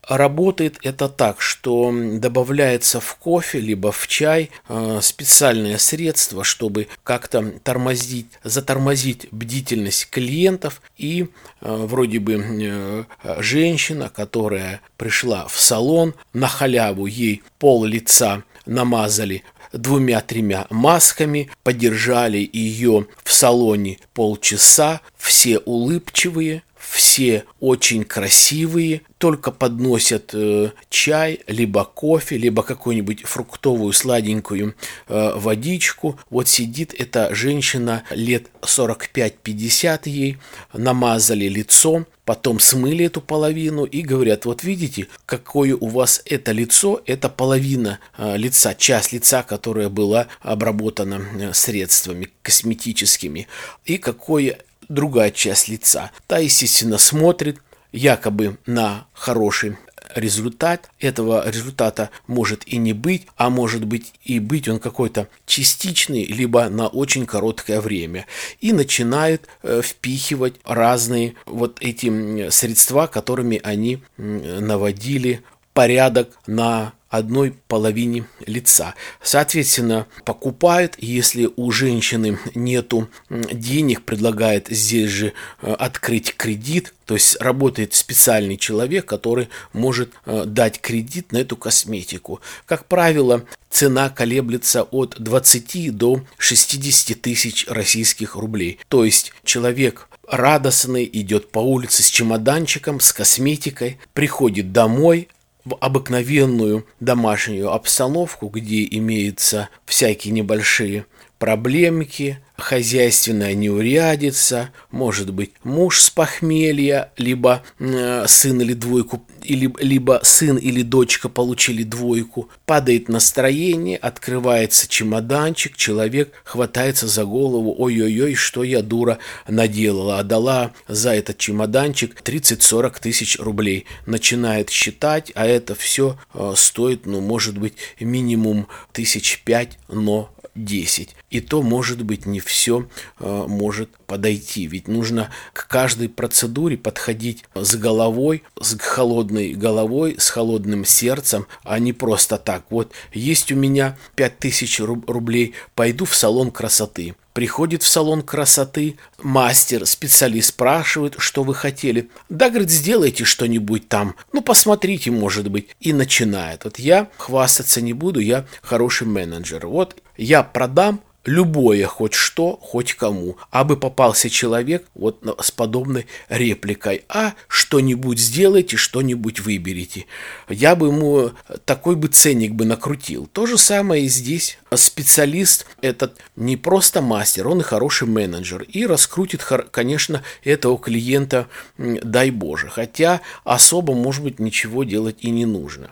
Работает 0.09 0.79
это 0.83 1.11
так, 1.11 1.43
что 1.43 1.93
добавляется 1.93 2.99
в 2.99 3.15
кофе 3.17 3.61
либо 3.61 3.93
в 3.93 4.09
чай 4.09 4.51
э, 4.69 5.01
специальное 5.03 5.77
средство, 5.77 6.45
чтобы 6.45 6.89
как-то 7.05 7.53
тормозить, 7.63 8.27
затормозить 8.43 9.29
бдительность 9.31 10.09
клиентов. 10.09 10.81
И 10.97 11.29
э, 11.61 11.77
вроде 11.87 12.21
бы 12.21 12.43
э, 12.43 13.05
женщина, 13.39 14.09
которая 14.09 14.81
пришла 14.97 15.47
в 15.47 15.61
салон, 15.61 16.15
на 16.33 16.49
халяву 16.49 17.05
ей 17.05 17.43
пол 17.59 17.85
лица 17.85 18.45
намазали 18.65 19.45
двумя-тремя 19.73 20.67
масками, 20.71 21.51
подержали 21.63 22.49
ее 22.51 23.07
в 23.23 23.33
салоне 23.33 23.99
полчаса, 24.15 25.01
все 25.17 25.59
улыбчивые, 25.59 26.63
все 26.91 27.45
очень 27.61 28.05
красивые, 28.05 29.03
только 29.19 29.51
подносят 29.51 30.31
э, 30.33 30.73
чай, 30.89 31.41
либо 31.47 31.85
кофе, 31.85 32.39
либо 32.39 32.63
какую-нибудь 32.63 33.25
фруктовую 33.25 33.93
сладенькую 33.93 34.75
э, 35.09 35.33
водичку. 35.35 36.19
Вот 36.31 36.49
сидит 36.49 36.95
эта 36.99 37.35
женщина 37.35 38.05
лет 38.11 38.47
45-50 38.63 40.09
ей, 40.09 40.39
намазали 40.73 41.47
лицо, 41.49 42.07
потом 42.25 42.61
смыли 42.61 43.07
эту 43.07 43.21
половину 43.21 43.85
и 43.85 44.03
говорят, 44.03 44.45
вот 44.45 44.63
видите, 44.63 45.09
какое 45.27 45.75
у 45.75 45.89
вас 45.89 46.23
это 46.25 46.53
лицо, 46.53 47.03
это 47.07 47.29
половина 47.29 47.99
э, 48.17 48.37
лица, 48.37 48.75
часть 48.75 49.13
лица, 49.13 49.43
которая 49.43 49.89
была 49.89 50.29
обработана 50.41 51.23
э, 51.39 51.53
средствами 51.53 52.29
косметическими, 52.43 53.47
и 53.85 53.99
какое 53.99 54.59
другая 54.89 55.31
часть 55.31 55.69
лица. 55.69 56.11
Та, 56.27 56.39
естественно, 56.39 56.99
смотрит 56.99 57.61
якобы 57.93 58.59
на 58.67 59.07
хороший 59.13 59.77
результат. 60.15 60.91
Этого 61.01 61.49
результата 61.49 62.11
может 62.27 62.67
и 62.67 62.77
не 62.77 62.93
быть, 62.93 63.27
а 63.37 63.51
может 63.51 63.85
быть 63.85 64.13
и 64.25 64.39
быть 64.39 64.69
он 64.69 64.79
какой-то 64.79 65.29
частичный, 65.47 66.25
либо 66.25 66.69
на 66.69 66.89
очень 66.89 67.27
короткое 67.27 67.81
время. 67.81 68.27
И 68.61 68.73
начинают 68.73 69.47
э, 69.63 69.81
впихивать 69.83 70.55
разные 70.65 71.35
вот 71.47 71.79
эти 71.81 72.51
средства, 72.51 73.07
которыми 73.07 73.61
они 73.63 74.03
наводили 74.17 75.43
порядок 75.79 76.37
на 76.49 76.93
одной 77.09 77.55
половине 77.69 78.27
лица. 78.47 78.97
Соответственно, 79.23 80.09
покупают, 80.25 80.97
если 80.99 81.49
у 81.55 81.71
женщины 81.71 82.37
нету 82.57 83.09
денег, 83.31 84.03
предлагает 84.03 84.67
здесь 84.71 85.09
же 85.09 85.35
э, 85.63 85.73
открыть 85.73 86.35
кредит, 86.37 86.95
то 87.07 87.15
есть 87.15 87.41
работает 87.41 87.95
специальный 87.95 88.57
человек, 88.57 89.07
который 89.07 89.51
может 89.73 90.15
э, 90.27 90.47
дать 90.47 90.81
кредит 90.81 91.31
на 91.31 91.37
эту 91.37 91.57
косметику. 91.57 92.41
Как 92.67 92.87
правило, 92.87 93.45
цена 93.71 94.11
колеблется 94.11 94.83
от 94.83 95.15
20 95.17 95.97
до 95.97 96.25
60 96.39 97.21
тысяч 97.21 97.69
российских 97.69 98.35
рублей. 98.35 98.81
То 98.89 99.05
есть 99.05 99.33
человек 99.45 100.09
радостный 100.29 101.09
идет 101.13 101.53
по 101.53 101.61
улице 101.61 102.03
с 102.03 102.11
чемоданчиком, 102.11 102.99
с 102.99 103.13
косметикой, 103.13 103.99
приходит 104.13 104.73
домой, 104.73 105.29
в 105.69 105.77
обыкновенную 105.81 106.87
домашнюю 106.99 107.71
обстановку, 107.73 108.49
где 108.49 108.85
имеются 108.91 109.69
всякие 109.85 110.33
небольшие 110.33 111.05
проблемки, 111.39 112.39
хозяйственная 112.59 113.55
неурядица, 113.55 114.71
может 114.91 115.33
быть 115.33 115.53
муж 115.63 116.03
с 116.03 116.11
похмелья, 116.11 117.13
либо 117.17 117.63
э, 117.79 118.25
сын 118.27 118.61
или 118.61 118.75
двойку, 118.75 119.25
или, 119.43 119.73
либо 119.79 120.21
сын 120.25 120.57
или 120.57 120.83
дочка 120.83 121.29
получили 121.29 121.85
двойку, 121.85 122.51
падает 122.67 123.09
настроение, 123.09 123.97
открывается 123.97 124.89
чемоданчик, 124.89 125.77
человек 125.77 126.33
хватается 126.45 127.07
за 127.07 127.25
голову, 127.25 127.75
ой-ой-ой, 127.79 128.35
что 128.35 128.65
я 128.65 128.83
дура 128.83 129.19
наделала, 129.47 130.19
отдала 130.19 130.73
за 130.89 131.15
этот 131.15 131.39
чемоданчик 131.39 132.21
30-40 132.21 133.01
тысяч 133.01 133.39
рублей, 133.39 133.87
начинает 134.05 134.71
считать, 134.71 135.31
а 135.37 135.47
это 135.47 135.77
все 135.77 136.19
э, 136.35 136.53
стоит, 136.57 137.07
ну, 137.07 137.21
может 137.21 137.57
быть, 137.57 137.75
минимум 138.01 138.67
тысяч 138.93 139.43
пять, 139.45 139.79
но 139.89 140.31
10. 140.57 141.15
И 141.31 141.41
то, 141.41 141.63
может 141.63 142.03
быть, 142.03 142.25
не 142.25 142.41
все 142.41 142.89
э, 143.19 143.45
может 143.47 143.91
подойти. 144.07 144.67
Ведь 144.67 144.89
нужно 144.89 145.31
к 145.53 145.69
каждой 145.69 146.09
процедуре 146.09 146.79
подходить 146.79 147.45
с 147.55 147.77
головой, 147.77 148.43
с 148.61 148.79
холодной 148.79 149.53
головой, 149.53 150.17
с 150.19 150.31
холодным 150.31 150.85
сердцем, 150.85 151.47
а 151.65 151.79
не 151.79 151.93
просто 151.93 152.39
так. 152.39 152.65
Вот 152.71 152.93
есть 153.13 153.53
у 153.53 153.57
меня 153.57 153.99
5000 154.17 154.81
рублей, 154.81 155.55
пойду 155.75 156.07
в 156.07 156.15
салон 156.15 156.51
красоты. 156.51 157.15
Приходит 157.39 157.85
в 157.85 157.89
салон 157.89 158.23
красоты, 158.23 158.97
мастер, 159.23 159.87
специалист 159.87 160.49
спрашивает, 160.49 161.15
что 161.19 161.45
вы 161.45 161.55
хотели. 161.55 162.11
Да, 162.29 162.49
говорит, 162.49 162.69
сделайте 162.69 163.25
что-нибудь 163.25 163.89
там. 163.89 164.17
Ну, 164.33 164.43
посмотрите, 164.43 165.13
может 165.13 165.49
быть. 165.49 165.69
И 165.79 165.93
начинает. 165.93 166.65
Вот 166.65 166.81
я 166.81 167.11
хвастаться 167.17 167.81
не 167.81 167.93
буду, 167.93 168.19
я 168.19 168.45
хороший 168.61 169.07
менеджер. 169.07 169.69
Вот 169.69 170.03
я 170.17 170.43
продам 170.43 171.01
любое 171.29 171.87
хоть 171.87 172.15
что, 172.15 172.59
хоть 172.61 172.95
кому. 172.95 173.37
А 173.51 173.65
бы 173.65 173.77
попался 173.77 174.31
человек 174.31 174.87
вот 174.95 175.23
с 175.41 175.51
подобной 175.51 176.07
репликой. 176.29 177.05
А 177.09 177.35
что-нибудь 177.47 178.19
сделайте, 178.19 178.77
что-нибудь 178.77 179.41
выберите. 179.41 180.07
Я 180.49 180.75
бы 180.75 180.89
ему 180.89 181.31
такой 181.65 181.97
бы 181.97 182.09
ценник 182.09 182.53
бы 182.53 182.65
накрутил. 182.65 183.27
То 183.27 183.47
же 183.47 183.59
самое 183.59 184.05
и 184.05 184.09
здесь. 184.09 184.59
Специалист 184.75 185.67
этот 185.81 186.17
не 186.37 186.57
просто 186.57 187.01
мастер, 187.01 187.49
он 187.49 187.61
и 187.61 187.65
хороший 187.65 188.09
менеджер. 188.09 188.63
И 188.63 188.87
раскрутит, 188.87 189.45
конечно, 189.71 190.23
этого 190.45 190.79
клиента, 190.79 191.49
дай 191.77 192.31
Боже. 192.31 192.69
Хотя 192.69 193.21
особо, 193.45 193.95
может 193.95 194.25
быть, 194.25 194.39
ничего 194.39 194.85
делать 194.85 195.19
и 195.21 195.31
не 195.31 195.47
нужно. 195.47 195.91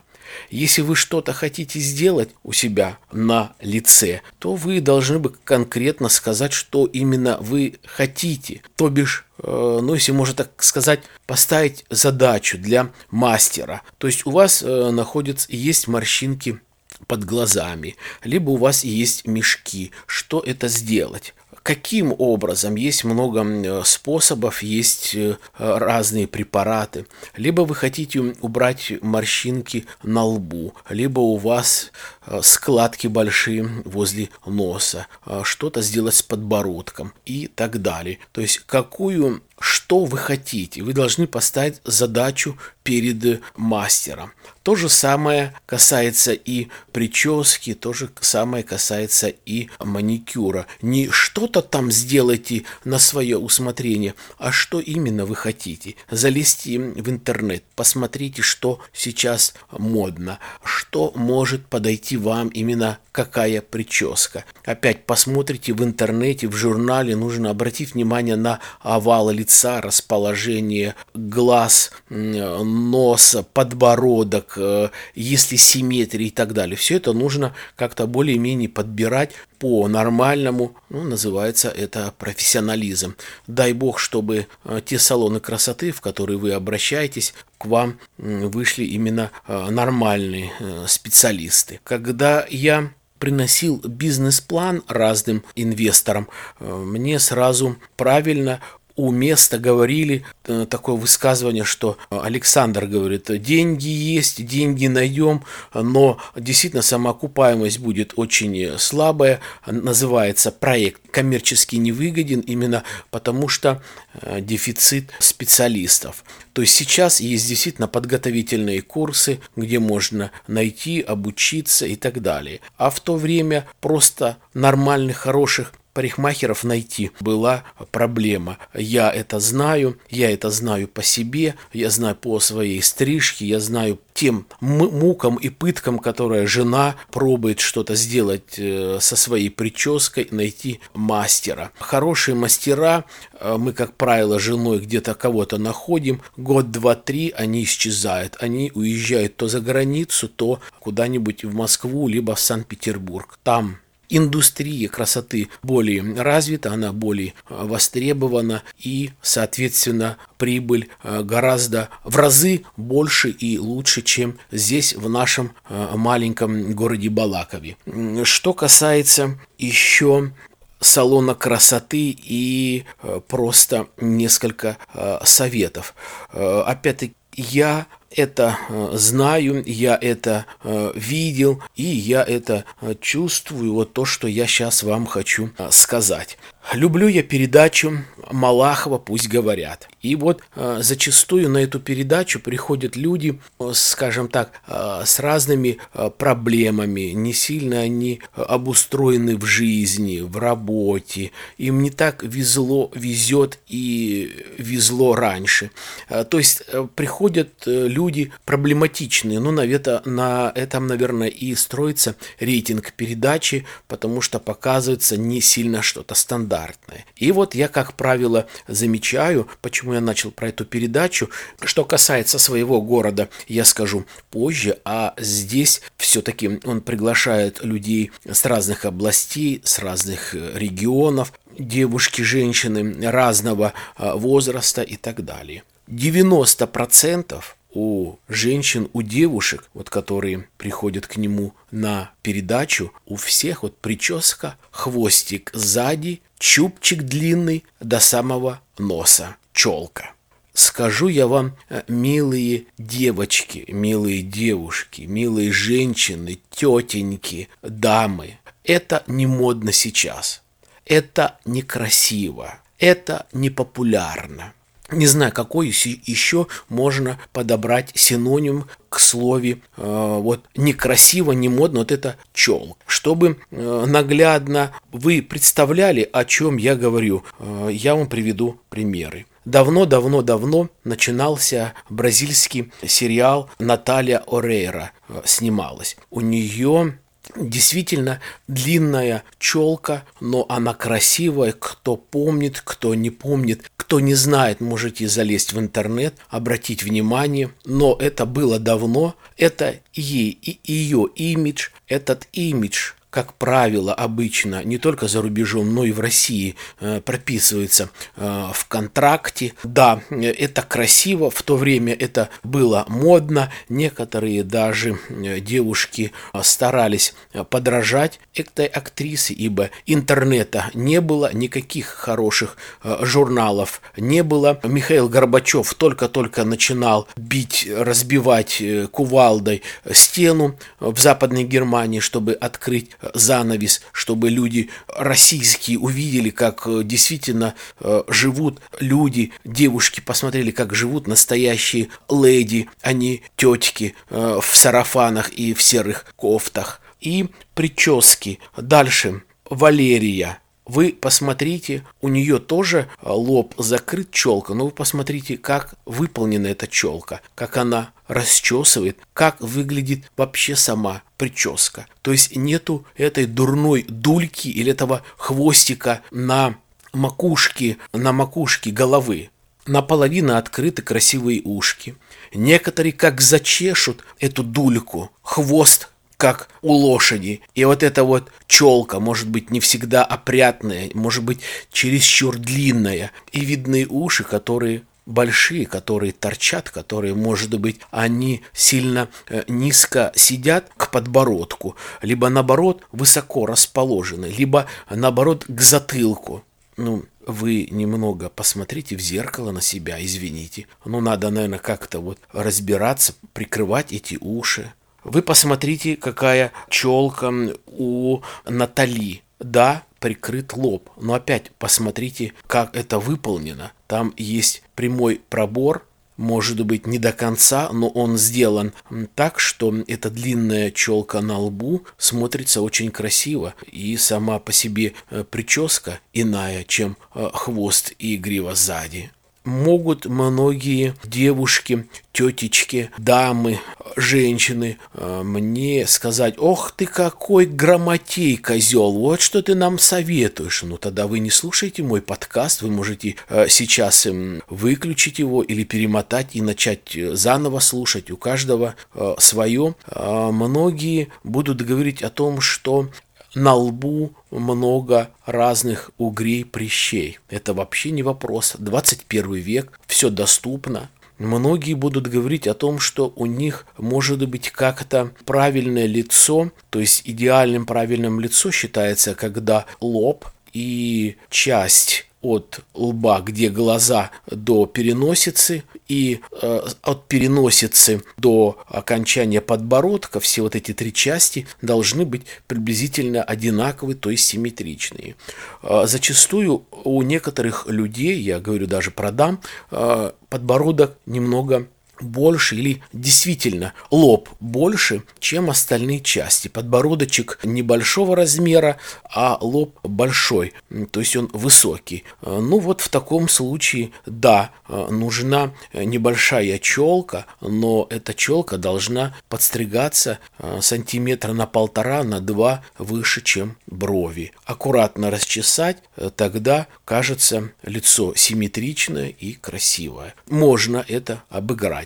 Если 0.51 0.83
вы 0.83 0.97
что-то 0.97 1.33
хотите 1.33 1.79
сделать 1.81 2.31
у 2.43 2.53
себя 2.53 2.99
на 3.13 3.55
лице, 3.61 4.23
то 4.39 4.55
вы 4.55 4.81
должны 4.81 5.19
бы 5.19 5.31
конкретно 5.45 6.09
сказать, 6.09 6.53
что 6.53 6.87
именно 6.87 7.39
вы 7.41 7.77
хотите. 7.85 8.63
То 8.77 8.89
бишь, 8.89 9.27
э, 9.43 9.79
ну, 9.83 9.95
если 9.95 10.13
можно 10.13 10.35
так 10.35 10.63
сказать, 10.63 11.01
поставить 11.27 11.85
задачу 11.91 12.59
для 12.59 12.91
мастера. 13.11 13.83
То 13.99 14.07
есть 14.07 14.27
у 14.27 14.31
вас 14.31 14.63
э, 14.63 14.91
находятся, 14.91 15.49
есть 15.51 15.89
морщинки 15.89 16.61
под 17.07 17.25
глазами, 17.25 17.97
либо 18.25 18.51
у 18.51 18.57
вас 18.57 18.85
есть 18.85 19.27
мешки. 19.27 19.93
Что 20.07 20.41
это 20.41 20.69
сделать? 20.69 21.35
Каким 21.67 22.15
образом? 22.17 22.77
Есть 22.77 23.03
много 23.03 23.83
способов, 23.85 24.63
есть 24.63 25.17
э, 25.17 25.37
разные 25.59 26.29
препараты. 26.29 27.07
Либо 27.35 27.63
вы 27.63 27.75
хотите 27.75 28.21
убрать 28.21 28.93
морщинки 29.03 29.85
на 30.05 30.23
лбу, 30.23 30.75
либо 30.89 31.19
у 31.19 31.35
вас 31.39 31.91
э, 32.25 32.39
складки 32.45 33.09
большие 33.09 33.69
возле 33.85 34.29
носа, 34.47 35.09
э, 35.27 35.41
что-то 35.43 35.83
сделать 35.83 36.15
с 36.15 36.23
подбородком 36.23 37.13
и 37.25 37.49
так 37.49 37.83
далее. 37.83 38.21
То 38.31 38.43
есть 38.43 38.61
какую 38.61 39.43
что 39.59 40.05
вы 40.05 40.19
хотите. 40.19 40.83
Вы 40.83 40.93
должны 40.93 41.27
поставить 41.27 41.81
задачу 41.85 42.59
перед 42.83 43.43
мастером. 43.57 44.33
То 44.63 44.75
же 44.75 44.89
самое 44.89 45.55
касается 45.65 46.33
и 46.33 46.69
прически, 46.93 47.75
то 47.75 47.93
же 47.93 48.11
самое 48.21 48.65
касается 48.65 49.29
и 49.29 49.69
маникюра. 49.79 50.67
Не 50.83 51.09
что-то 51.11 51.63
там 51.63 51.91
сделайте 51.91 52.65
на 52.85 52.99
свое 52.99 53.39
усмотрение, 53.39 54.15
а 54.39 54.53
что 54.53 54.81
именно 54.81 55.25
вы 55.25 55.35
хотите. 55.37 55.95
Залезьте 56.11 56.79
в 56.79 57.09
интернет, 57.09 57.65
посмотрите, 57.75 58.43
что 58.43 58.81
сейчас 58.93 59.55
модно, 59.71 60.39
что 60.65 61.13
может 61.15 61.67
подойти 61.67 62.17
вам 62.17 62.49
именно 62.49 62.99
какая 63.13 63.63
прическа. 63.63 64.45
Опять 64.65 65.07
посмотрите 65.07 65.73
в 65.73 65.83
интернете, 65.83 66.49
в 66.49 66.55
журнале, 66.55 67.17
нужно 67.17 67.51
обратить 67.51 67.95
внимание 67.95 68.37
на 68.37 68.61
овалы 68.81 69.33
лица, 69.47 69.81
расположение 69.81 70.97
глаз, 71.15 71.93
носа, 72.11 73.43
подбородок, 73.43 74.57
Э, 74.67 74.89
если 75.15 75.57
симметрии 75.57 76.27
и 76.27 76.31
так 76.31 76.53
далее. 76.53 76.77
Все 76.77 76.97
это 76.97 77.13
нужно 77.13 77.55
как-то 77.77 78.07
более-менее 78.07 78.69
подбирать 78.69 79.33
по 79.59 79.89
нормальному, 79.89 80.77
ну, 80.89 81.05
называется 81.05 81.69
это 81.69 82.13
профессионализм. 82.19 83.17
Дай 83.47 83.73
бог, 83.73 83.99
чтобы 83.99 84.47
э, 84.65 84.81
те 84.85 84.99
салоны 84.99 85.41
красоты, 85.41 85.93
в 85.93 86.01
которые 86.01 86.39
вы 86.39 86.53
обращаетесь, 86.53 87.35
к 87.59 87.67
вам 87.67 87.99
вышли 88.19 88.85
именно 88.85 89.31
э, 89.47 89.71
нормальные 89.71 90.53
специалисты. 90.87 91.81
Когда 91.85 92.47
я 92.51 92.91
приносил 93.19 93.79
бизнес-план 93.79 94.83
разным 94.89 95.43
инвесторам, 95.55 96.29
мне 96.61 97.19
сразу 97.19 97.77
правильно 97.97 98.61
у 98.97 99.11
места 99.11 99.59
говорили 99.59 100.25
э, 100.45 100.67
такое 100.69 100.97
высказывание, 100.97 101.65
что 101.65 101.99
Александр 102.11 102.87
говорит, 102.87 103.31
деньги 103.43 103.89
есть, 103.89 104.45
деньги 104.45 104.87
найдем, 104.87 105.45
но 105.75 106.19
действительно 106.35 106.83
самоокупаемость 106.83 107.79
будет 107.79 108.15
очень 108.17 108.79
слабая. 108.79 109.41
Называется 109.67 110.51
проект 110.51 111.03
коммерчески 111.11 111.77
невыгоден 111.77 112.41
именно 112.41 112.85
потому, 113.11 113.49
что 113.49 113.83
э, 114.15 114.41
дефицит 114.41 115.11
специалистов. 115.19 116.25
То 116.53 116.63
есть 116.63 116.75
сейчас 116.75 117.21
есть 117.21 117.47
действительно 117.47 117.89
подготовительные 117.89 118.81
курсы, 118.81 119.41
где 119.57 119.79
можно 119.79 120.31
найти, 120.47 121.03
обучиться 121.03 121.87
и 121.87 121.97
так 121.97 122.23
далее. 122.23 122.61
А 122.79 122.89
в 122.91 123.01
то 123.01 123.17
время 123.17 123.67
просто 123.81 124.39
нормальных, 124.55 125.19
хороших 125.19 125.75
парикмахеров 125.97 126.63
найти 126.63 127.11
была 127.21 127.65
проблема. 127.91 128.59
Я 128.75 129.11
это 129.11 129.41
знаю, 129.41 129.97
я 130.11 130.31
это 130.31 130.51
знаю 130.51 130.89
по 130.89 131.03
себе, 131.03 131.55
я 131.73 131.89
знаю 131.89 132.15
по 132.17 132.39
своей 132.39 132.83
стрижке, 132.83 133.47
я 133.47 133.61
знаю 133.61 133.99
тем 134.13 134.47
мукам 134.61 135.37
и 135.37 135.49
пыткам, 135.49 135.99
которые 135.99 136.47
жена 136.47 136.97
пробует 137.11 137.61
что-то 137.61 137.95
сделать 137.95 138.59
э, 138.59 138.99
со 139.01 139.17
своей 139.17 139.49
прической, 139.49 140.29
найти 140.31 140.81
мастера. 140.93 141.71
Хорошие 141.79 142.35
мастера, 142.35 143.05
э, 143.33 143.57
мы, 143.59 143.73
как 143.73 143.95
правило, 143.95 144.39
женой 144.39 144.81
где-то 144.81 145.15
кого-то 145.15 145.57
находим, 145.57 146.21
год, 146.37 146.71
два, 146.71 146.95
три 146.95 147.33
они 147.35 147.63
исчезают. 147.63 148.37
Они 148.39 148.71
уезжают 148.75 149.37
то 149.37 149.49
за 149.49 149.61
границу, 149.61 150.29
то 150.29 150.61
куда-нибудь 150.79 151.45
в 151.45 151.55
Москву, 151.55 152.07
либо 152.07 152.35
в 152.35 152.41
Санкт-Петербург. 152.41 153.39
Там 153.43 153.79
индустрия 154.09 154.89
красоты 154.89 155.49
более 155.63 156.03
развита, 156.21 156.73
она 156.73 156.93
более 156.93 157.35
э, 157.49 157.65
востребована 157.65 158.63
и, 158.79 159.11
соответственно, 159.23 160.17
прибыль 160.39 160.89
э, 161.03 161.23
гораздо 161.23 161.89
в 162.05 162.17
разы 162.17 162.63
больше 162.77 163.31
и 163.31 163.59
лучше, 163.59 164.03
чем 164.03 164.39
здесь, 164.51 164.95
в 164.95 165.09
нашем 165.09 165.53
э, 165.69 165.89
маленьком 165.95 166.73
городе 166.73 167.09
Балакове. 167.09 167.77
Что 168.25 168.53
касается 168.53 169.39
еще 169.59 170.33
салона 170.81 171.35
красоты 171.35 172.17
и 172.19 172.85
просто 173.29 173.89
несколько 173.99 174.77
советов. 175.25 175.95
Опять-таки, 176.33 177.15
я 177.37 177.87
это 178.17 178.59
э, 178.69 178.91
знаю, 178.95 179.63
я 179.67 179.99
это 180.01 180.47
э, 180.65 180.93
видел, 180.95 181.63
и 181.75 181.85
я 181.85 182.23
это 182.23 182.65
э, 182.81 182.95
чувствую, 183.01 183.75
вот 183.75 183.93
то, 183.93 184.05
что 184.05 184.27
я 184.27 184.47
сейчас 184.47 184.83
вам 184.83 185.07
хочу 185.07 185.51
сказать. 185.71 186.39
Люблю 186.73 187.07
я 187.07 187.23
передачу 187.23 187.99
Малахова 188.31 188.99
«Пусть 188.99 189.29
говорят». 189.29 189.89
И 190.03 190.17
вот 190.17 190.43
э, 190.57 190.79
зачастую 190.81 191.49
на 191.49 191.59
эту 191.59 191.79
передачу 191.79 192.41
приходят 192.41 192.97
люди, 192.97 193.41
э, 193.61 193.71
скажем 193.73 194.29
так, 194.29 194.51
э, 194.67 195.03
с 195.05 195.21
разными 195.21 195.79
э, 195.95 196.11
проблемами. 196.11 197.13
Не 197.13 197.33
сильно 197.33 197.81
они 197.81 198.21
обустроены 198.35 199.37
в 199.37 199.45
жизни, 199.45 200.21
в 200.21 200.39
работе. 200.39 201.31
Им 201.57 201.83
не 201.83 201.91
так 201.91 202.25
везло, 202.25 202.91
везет 202.95 203.61
и 203.69 204.45
везло 204.59 205.15
раньше. 205.15 205.71
Э, 206.09 206.25
то 206.25 206.39
есть 206.39 206.65
э, 206.67 206.87
приходят 206.97 207.63
э, 207.67 207.87
люди 207.87 208.33
проблематичные. 208.45 209.39
Ну, 209.39 209.53
наверное, 209.53 210.03
на 210.05 210.53
этом, 210.55 210.89
наверное, 210.89 211.29
и 211.29 211.55
строится 211.55 212.17
рейтинг 212.41 212.93
передачи, 212.93 213.65
потому 213.87 214.21
что 214.21 214.41
показывается 214.41 215.17
не 215.17 215.41
сильно 215.41 215.81
что-то 215.81 216.17
стандартное 216.17 216.56
стандартное. 216.57 217.05
И 217.17 217.33
вот 217.33 217.55
я, 217.55 217.69
как 217.69 217.95
правило, 217.95 218.47
замечаю, 218.69 219.49
почему 219.61 219.95
я 219.95 220.01
начал 220.01 220.31
про 220.31 220.49
эту 220.49 220.65
передачу. 220.65 221.29
Что 221.63 221.85
касается 221.85 222.39
своего 222.39 222.81
города, 222.81 223.29
я 223.49 223.65
скажу 223.65 224.05
позже, 224.31 224.79
а 224.85 225.15
здесь 225.19 225.83
все-таки 225.97 226.61
он 226.65 226.81
приглашает 226.81 227.63
людей 227.63 228.11
с 228.25 228.45
разных 228.45 228.85
областей, 228.85 229.61
с 229.65 229.79
разных 229.79 230.35
э, 230.35 230.53
регионов, 230.55 231.33
девушки, 231.59 232.23
женщины 232.23 233.11
разного 233.11 233.73
э, 233.99 234.13
возраста 234.15 234.83
и 234.83 234.97
так 234.97 235.25
далее. 235.25 235.63
90% 235.89 237.43
у 237.77 238.17
женщин, 238.29 238.89
у 238.95 239.03
девушек, 239.03 239.69
вот 239.75 239.91
которые 239.91 240.49
приходят 240.57 241.07
к 241.07 241.17
нему 241.17 241.53
на 241.71 242.11
передачу, 242.23 242.91
у 243.05 243.17
всех 243.17 243.63
вот 243.63 243.77
прическа, 243.77 244.57
хвостик 244.71 245.51
сзади, 245.53 246.23
чубчик 246.39 247.03
длинный 247.03 247.65
до 247.81 248.01
самого 248.01 248.61
носа, 248.79 249.37
челка. 249.53 250.13
Скажу 250.53 251.09
я 251.09 251.27
вам, 251.27 251.57
э, 251.69 251.83
милые 251.87 252.65
девочки, 252.79 253.65
милые 253.69 254.23
девушки, 254.23 255.03
милые 255.03 255.53
женщины, 255.53 256.39
тетеньки, 256.51 257.49
дамы, 257.63 258.39
это 258.65 259.05
не 259.07 259.27
модно 259.27 259.71
сейчас. 259.73 260.43
Это 260.85 261.39
некрасиво. 261.45 262.59
Это 262.79 263.27
непопулярно. 263.33 264.53
Не 264.91 265.07
знаю, 265.07 265.33
какой 265.33 265.69
еще 265.69 266.47
можно 266.69 267.19
подобрать 267.33 267.91
синоним 267.95 268.67
к 268.89 269.01
слове 269.01 269.59
э, 269.77 270.19
вот 270.21 270.45
некрасиво, 270.55 271.33
не 271.33 271.49
модно, 271.49 271.81
вот 271.81 271.91
это 271.91 272.17
чел. 272.33 272.79
Чтобы 272.87 273.39
э, 273.51 273.85
наглядно 273.87 274.73
вы 274.93 275.23
представляли, 275.23 276.09
о 276.13 276.25
чем 276.25 276.57
я 276.57 276.77
говорю, 276.77 277.25
э, 277.39 277.71
я 277.73 277.97
вам 277.97 278.09
приведу 278.09 278.61
примеры. 278.69 279.27
Давно-давно-давно 279.45 280.71
начинался 280.85 281.75
бразильский 281.89 282.73
сериал 282.85 283.51
Наталья 283.59 284.23
Орейра 284.27 284.93
э, 285.09 285.23
снималась. 285.25 285.97
У 286.11 286.21
нее 286.21 286.99
действительно 287.37 288.21
длинная 288.49 289.25
челка, 289.39 290.05
но 290.21 290.47
она 290.49 290.75
красивая. 290.75 291.53
Кто 291.53 291.97
помнит, 291.97 292.61
кто 292.65 292.95
не 292.95 293.11
помнит, 293.11 293.71
кто 293.87 294.01
не 294.01 294.15
знает, 294.15 294.61
можете 294.61 295.07
залезть 295.07 295.53
в 295.53 295.61
интернет, 295.61 296.17
обратить 296.29 296.83
внимание. 296.83 297.53
Но 297.65 297.97
это 298.01 298.27
было 298.27 298.59
давно. 298.59 299.15
Это 299.37 299.77
ей 299.95 300.37
и 300.43 300.59
ее 300.65 301.07
имидж. 301.15 301.69
Этот 301.87 302.27
имидж 302.33 302.95
как 303.17 303.33
правило, 303.33 303.95
обычно 303.95 304.63
не 304.63 304.77
только 304.77 305.09
за 305.09 305.23
рубежом, 305.23 305.75
но 305.75 305.85
и 305.85 305.91
в 305.91 306.01
России 306.01 306.55
э, 306.81 307.01
прописывается 307.01 307.89
э, 308.17 308.51
в 308.53 308.69
контракте. 308.69 309.55
Да, 309.65 310.03
это 310.11 310.61
красиво, 310.61 311.31
в 311.31 311.43
то 311.43 311.57
время 311.57 311.95
это 311.95 312.29
было 312.43 312.85
модно, 312.89 313.51
некоторые 313.71 314.45
даже 314.45 314.99
э, 315.09 315.41
девушки 315.41 316.13
старались 316.43 317.15
подражать 317.49 318.21
этой 318.35 318.67
актрисе, 318.67 319.33
ибо 319.33 319.71
интернета 319.87 320.67
не 320.75 321.01
было, 321.01 321.33
никаких 321.33 321.87
хороших 321.87 322.59
журналов 323.01 323.81
не 323.97 324.23
было. 324.23 324.61
Михаил 324.63 325.09
Горбачев 325.09 325.73
только-только 325.73 326.45
начинал 326.45 327.09
бить, 327.17 327.67
разбивать 327.75 328.63
кувалдой 328.91 329.63
стену 329.91 330.59
в 330.81 330.99
Западной 330.99 331.45
Германии, 331.45 332.01
чтобы 332.01 332.35
открыть 332.35 332.91
занавес, 333.15 333.83
чтобы 333.93 334.31
люди 334.31 334.71
российские 334.89 335.79
увидели, 335.79 336.31
как 336.31 336.67
э, 336.67 336.83
действительно 336.85 337.55
э, 337.81 338.03
живут 338.09 338.61
люди, 338.81 339.33
девушки 339.45 340.01
посмотрели, 340.01 340.51
как 340.51 340.75
живут 340.75 341.07
настоящие 341.07 341.89
леди, 342.11 342.69
а 342.83 342.93
не 342.93 343.23
тетки 343.37 343.95
э, 344.11 344.41
в 344.43 344.57
сарафанах 344.57 345.31
и 345.31 345.55
в 345.55 345.63
серых 345.63 346.07
кофтах. 346.17 346.81
И 347.01 347.27
прически. 347.55 348.41
Дальше. 348.57 349.23
Валерия 349.49 350.41
вы 350.67 350.93
посмотрите, 350.93 351.85
у 352.01 352.09
нее 352.09 352.41
тоже 352.41 352.89
лоб 353.01 353.55
закрыт 353.57 354.11
челка, 354.11 354.53
но 354.53 354.67
вы 354.67 354.71
посмотрите, 354.73 355.39
как 355.39 355.75
выполнена 355.85 356.49
эта 356.49 356.67
челка, 356.67 357.21
как 357.37 357.57
она 357.57 357.93
расчесывает, 358.09 358.99
как 359.13 359.41
выглядит 359.41 360.11
вообще 360.17 360.57
сама 360.57 361.03
прическа. 361.19 361.87
То 362.03 362.11
есть 362.11 362.35
нету 362.35 362.85
этой 362.97 363.27
дурной 363.27 363.85
дульки 363.89 364.49
или 364.49 364.73
этого 364.73 365.03
хвостика 365.17 366.03
на 366.11 366.57
макушке, 366.93 367.79
на 367.93 368.13
макушке 368.13 368.71
головы. 368.71 369.31
Наполовину 369.67 370.37
открыты 370.37 370.83
красивые 370.83 371.43
ушки. 371.43 371.97
Некоторые 372.35 372.93
как 372.93 373.21
зачешут 373.21 374.05
эту 374.19 374.43
дульку, 374.43 375.11
хвост 375.23 375.91
как 376.17 376.49
у 376.63 376.73
лошади. 376.73 377.41
И 377.55 377.65
вот 377.65 377.83
эта 377.83 378.05
вот 378.05 378.31
челка 378.47 379.01
может 379.01 379.29
быть 379.29 379.51
не 379.51 379.61
всегда 379.61 380.05
опрятная, 380.05 380.91
может 380.95 381.25
быть 381.25 381.41
чересчур 381.71 382.39
длинная. 382.39 383.11
И 383.33 383.41
видны 383.41 383.87
уши, 383.87 384.25
которые 384.25 384.83
большие, 385.07 385.67
которые 385.67 386.13
торчат, 386.13 386.69
которые, 386.69 387.15
может 387.15 387.59
быть, 387.59 387.81
они 387.91 388.43
сильно 388.53 389.09
э, 389.29 389.45
низко 389.47 390.13
сидят 390.17 390.71
к 390.77 390.91
подбородку, 390.91 391.77
либо 392.03 392.29
наоборот 392.29 392.83
высоко 392.91 393.47
расположены, 393.47 394.27
либо 394.27 394.67
наоборот 394.91 395.45
к 395.47 395.61
затылку. 395.61 396.45
Ну, 396.77 397.05
вы 397.27 397.67
немного 397.71 398.29
посмотрите 398.29 398.97
в 398.97 399.01
зеркало 399.01 399.51
на 399.51 399.63
себя, 399.63 400.05
извините. 400.05 400.67
Ну, 400.85 401.01
надо, 401.01 401.31
наверное, 401.31 401.59
как-то 401.59 402.01
вот 402.01 402.19
разбираться, 402.33 403.15
прикрывать 403.33 403.93
эти 403.93 404.19
уши. 404.21 404.73
Вы 405.07 405.23
посмотрите, 405.23 405.95
какая 405.95 406.51
челка 406.69 407.33
у 407.69 408.21
Натали. 408.45 409.23
Да, 409.39 409.85
прикрыт 410.01 410.55
лоб. 410.55 410.91
Но 411.01 411.15
опять 411.15 411.53
посмотрите, 411.61 412.33
как 412.49 412.75
это 412.75 412.99
выполнено. 412.99 413.73
Там 413.87 414.13
есть 414.17 414.65
прямой 414.75 415.21
пробор, 415.29 415.87
может 416.17 416.61
быть, 416.67 416.89
не 416.89 416.99
до 416.99 417.13
конца, 417.13 417.69
но 417.73 417.89
он 417.89 418.19
сделан 418.19 418.73
так, 419.15 419.39
что 419.39 419.73
эта 419.87 420.11
длинная 420.11 420.73
челка 420.73 421.21
на 421.21 421.39
лбу 421.39 421.85
смотрится 421.99 422.61
очень 422.61 422.91
красиво. 422.91 423.55
И 423.71 423.97
сама 423.97 424.41
по 424.41 424.51
себе 424.51 424.95
э, 425.11 425.23
прическа 425.23 426.01
иная, 426.15 426.65
чем 426.65 426.97
э, 427.15 427.29
хвост 427.33 427.93
и 428.01 428.17
грива 428.17 428.57
сзади 428.57 429.13
могут 429.47 430.05
многие 430.05 430.95
девушки, 431.05 431.87
тетечки, 432.13 432.91
дамы, 432.99 433.61
женщины 433.97 434.79
э, 434.95 435.23
мне 435.23 435.87
сказать, 435.87 436.35
ох 436.39 436.73
ты 436.73 436.87
какой 436.87 437.47
грамотей, 437.47 438.37
козел, 438.37 438.93
вот 438.93 439.21
что 439.21 439.43
ты 439.43 439.55
нам 439.55 439.79
советуешь. 439.79 440.63
Ну 440.63 440.77
тогда 440.77 441.07
вы 441.07 441.21
не 441.21 441.31
слушайте 441.31 441.83
мой 441.83 442.03
подкаст, 442.03 442.63
вы 442.63 442.71
можете 442.71 443.17
э, 443.29 443.47
сейчас 443.49 444.07
эм, 444.07 444.43
выключить 444.49 445.19
его 445.19 445.43
или 445.43 445.65
перемотать 445.65 446.29
и 446.33 446.43
начать 446.43 446.97
э, 446.97 447.15
заново 447.15 447.61
слушать. 447.61 448.11
У 448.11 448.17
каждого 448.17 448.75
свое. 449.19 449.75
Многие 449.95 451.09
будут 451.23 451.63
говорить 451.63 452.03
о 452.03 452.11
том, 452.11 452.41
что 452.41 452.89
на 453.37 453.55
лбу 453.55 454.13
много 454.31 455.11
разных 455.27 455.91
угрей, 455.99 456.45
прыщей. 456.45 457.19
Это 457.29 457.53
вообще 457.53 457.91
не 457.91 458.03
вопрос. 458.03 458.57
21 458.59 459.35
век, 459.35 459.79
все 459.87 460.09
доступно. 460.09 460.89
Многие 461.19 461.75
будут 461.75 462.09
говорить 462.09 462.47
о 462.47 462.55
том, 462.55 462.79
что 462.79 463.13
у 463.15 463.27
них 463.27 463.67
может 463.77 464.27
быть 464.29 464.51
как-то 464.51 465.13
правильное 465.27 465.87
лицо, 465.87 466.51
то 466.71 466.81
есть 466.81 467.03
идеальным 467.05 467.67
правильным 467.67 468.21
лицо 468.21 468.51
считается, 468.51 469.15
когда 469.15 469.67
лоб 469.81 470.25
и 470.53 471.17
часть 471.29 472.07
от 472.27 472.61
лба, 472.75 473.21
где 473.21 473.49
глаза, 473.49 474.11
до 474.31 474.67
переносицы, 474.67 475.63
и 475.89 476.21
э, 476.43 476.61
от 476.83 477.07
переносицы 477.07 478.03
до 478.17 478.59
окончания 478.67 479.41
подбородка, 479.41 480.19
все 480.19 480.43
вот 480.43 480.57
эти 480.57 480.73
три 480.75 480.93
части 480.93 481.47
должны 481.63 482.05
быть 482.05 482.23
приблизительно 482.49 483.23
одинаковые, 483.23 483.97
то 483.97 484.11
есть 484.11 484.27
симметричные. 484.27 485.15
Э, 485.63 485.83
зачастую 485.87 486.65
у 486.85 487.03
некоторых 487.03 487.67
людей, 487.69 488.19
я 488.21 488.41
говорю 488.41 488.67
даже 488.67 488.91
про 488.91 489.13
дам, 489.13 489.41
э, 489.71 490.11
подбородок 490.29 490.99
немного 491.07 491.69
больше 492.01 492.57
или 492.57 492.83
действительно 492.93 493.73
лоб 493.91 494.29
больше, 494.41 495.03
чем 495.19 495.51
остальные 495.51 496.01
части. 496.01 496.49
Подбородочек 496.49 497.39
небольшого 497.43 498.17
размера, 498.17 498.79
а 499.05 499.39
лоб 499.41 499.79
большой, 499.83 500.53
то 500.91 501.01
есть 501.01 501.17
он 501.17 501.29
высокий. 501.33 502.05
Ну 502.23 502.59
вот 502.59 502.81
в 502.81 502.89
таком 502.89 503.29
случае, 503.29 503.91
да, 504.05 504.51
нужна 504.69 505.53
небольшая 505.73 506.59
челка, 506.59 507.27
но 507.41 507.87
эта 507.91 508.15
челка 508.15 508.57
должна 508.57 509.15
подстригаться 509.29 510.19
э, 510.39 510.59
сантиметра 510.61 511.33
на 511.33 511.47
полтора, 511.47 512.03
на 512.05 512.21
два 512.21 512.65
выше, 512.79 513.23
чем 513.23 513.57
брови. 513.67 514.33
Аккуратно 514.45 515.11
расчесать, 515.11 515.79
э, 515.97 516.11
тогда 516.15 516.67
кажется 516.85 517.51
лицо 517.63 518.15
симметричное 518.15 519.09
и 519.09 519.35
красивое. 519.35 520.15
Можно 520.29 520.85
это 520.87 521.23
обыграть. 521.29 521.86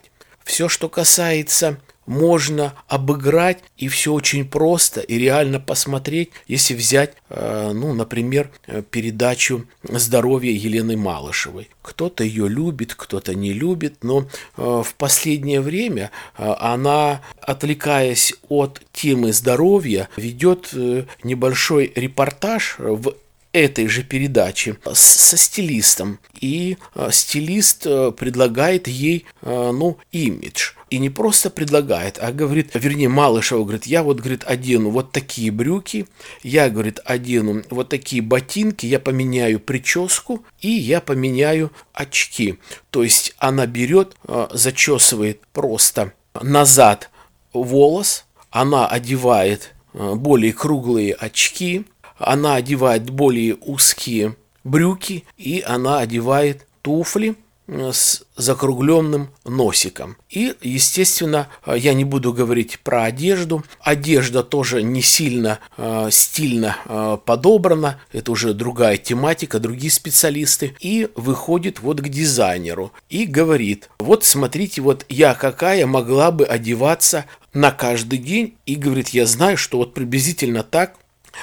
Все, 0.50 0.68
что 0.68 0.88
касается 0.88 1.78
можно 2.06 2.74
обыграть, 2.88 3.58
и 3.76 3.86
все 3.86 4.12
очень 4.12 4.44
просто, 4.44 5.00
и 5.00 5.16
реально 5.16 5.60
посмотреть, 5.60 6.30
если 6.48 6.74
взять, 6.74 7.14
э, 7.28 7.70
ну, 7.72 7.94
например, 7.94 8.50
передачу 8.90 9.66
«Здоровье» 9.84 10.52
Елены 10.52 10.96
Малышевой. 10.96 11.70
Кто-то 11.82 12.24
ее 12.24 12.48
любит, 12.48 12.96
кто-то 12.96 13.32
не 13.36 13.52
любит, 13.52 14.02
но 14.02 14.22
э, 14.22 14.82
в 14.84 14.92
последнее 14.98 15.60
время 15.60 16.10
э, 16.36 16.52
она, 16.58 17.20
отвлекаясь 17.40 18.34
от 18.48 18.82
темы 18.92 19.32
здоровья, 19.32 20.08
ведет 20.16 20.74
небольшой 21.22 21.92
репортаж 21.94 22.74
в 22.80 23.14
этой 23.52 23.88
же 23.88 24.02
передачи 24.02 24.76
со 24.92 25.36
стилистом. 25.36 26.18
И 26.40 26.76
стилист 27.10 27.82
предлагает 28.16 28.88
ей, 28.88 29.26
ну, 29.42 29.98
имидж. 30.12 30.72
И 30.90 30.98
не 30.98 31.08
просто 31.08 31.50
предлагает, 31.50 32.18
а 32.20 32.32
говорит, 32.32 32.70
вернее, 32.74 33.08
Малышева 33.08 33.62
говорит, 33.62 33.86
я 33.86 34.02
вот, 34.02 34.18
говорит, 34.18 34.42
одену 34.44 34.90
вот 34.90 35.12
такие 35.12 35.52
брюки, 35.52 36.06
я, 36.42 36.68
говорит, 36.68 36.98
одену 37.04 37.62
вот 37.70 37.88
такие 37.88 38.22
ботинки, 38.22 38.86
я 38.86 38.98
поменяю 38.98 39.60
прическу 39.60 40.44
и 40.60 40.68
я 40.68 41.00
поменяю 41.00 41.70
очки. 41.92 42.58
То 42.90 43.04
есть 43.04 43.34
она 43.38 43.66
берет, 43.66 44.16
зачесывает 44.50 45.40
просто 45.52 46.12
назад 46.40 47.10
волос, 47.52 48.24
она 48.50 48.86
одевает 48.86 49.74
э, 49.94 50.14
более 50.14 50.52
круглые 50.52 51.14
очки, 51.14 51.84
она 52.20 52.54
одевает 52.54 53.11
более 53.11 53.56
узкие 53.61 54.37
брюки 54.62 55.24
и 55.37 55.62
она 55.66 55.98
одевает 55.98 56.66
туфли– 56.83 57.35
с 57.70 58.22
закругленным 58.37 59.30
носиком. 59.44 60.16
И, 60.28 60.54
естественно, 60.61 61.48
я 61.66 61.94
не 61.94 62.04
буду 62.04 62.33
говорить 62.33 62.80
про 62.80 63.04
одежду. 63.04 63.64
Одежда 63.80 64.42
тоже 64.42 64.83
не 64.83 65.02
сильно 65.02 65.61
э, 65.76 66.09
стильно 66.11 66.78
э, 66.85 67.18
подобрана. 67.24 68.00
Это 68.12 68.33
уже 68.33 68.54
другая 68.54 68.96
тематика, 68.96 69.61
другие 69.61 69.92
специалисты. 69.92 70.74
И 70.80 71.09
выходит 71.14 71.80
вот 71.80 72.00
к 72.00 72.09
дизайнеру 72.09 72.92
и 73.09 73.24
говорит, 73.24 73.90
вот 73.98 74.24
смотрите, 74.24 74.80
вот 74.80 75.04
я 75.09 75.35
какая 75.35 75.87
могла 75.87 76.30
бы 76.33 76.44
одеваться 76.44 77.26
на 77.52 77.70
каждый 77.70 78.18
день. 78.18 78.54
И 78.66 78.74
говорит, 78.74 79.11
я 79.11 79.26
знаю, 79.26 79.56
что 79.56 79.78
вот 79.78 79.94
приблизительно 79.94 80.62
так 80.62 80.96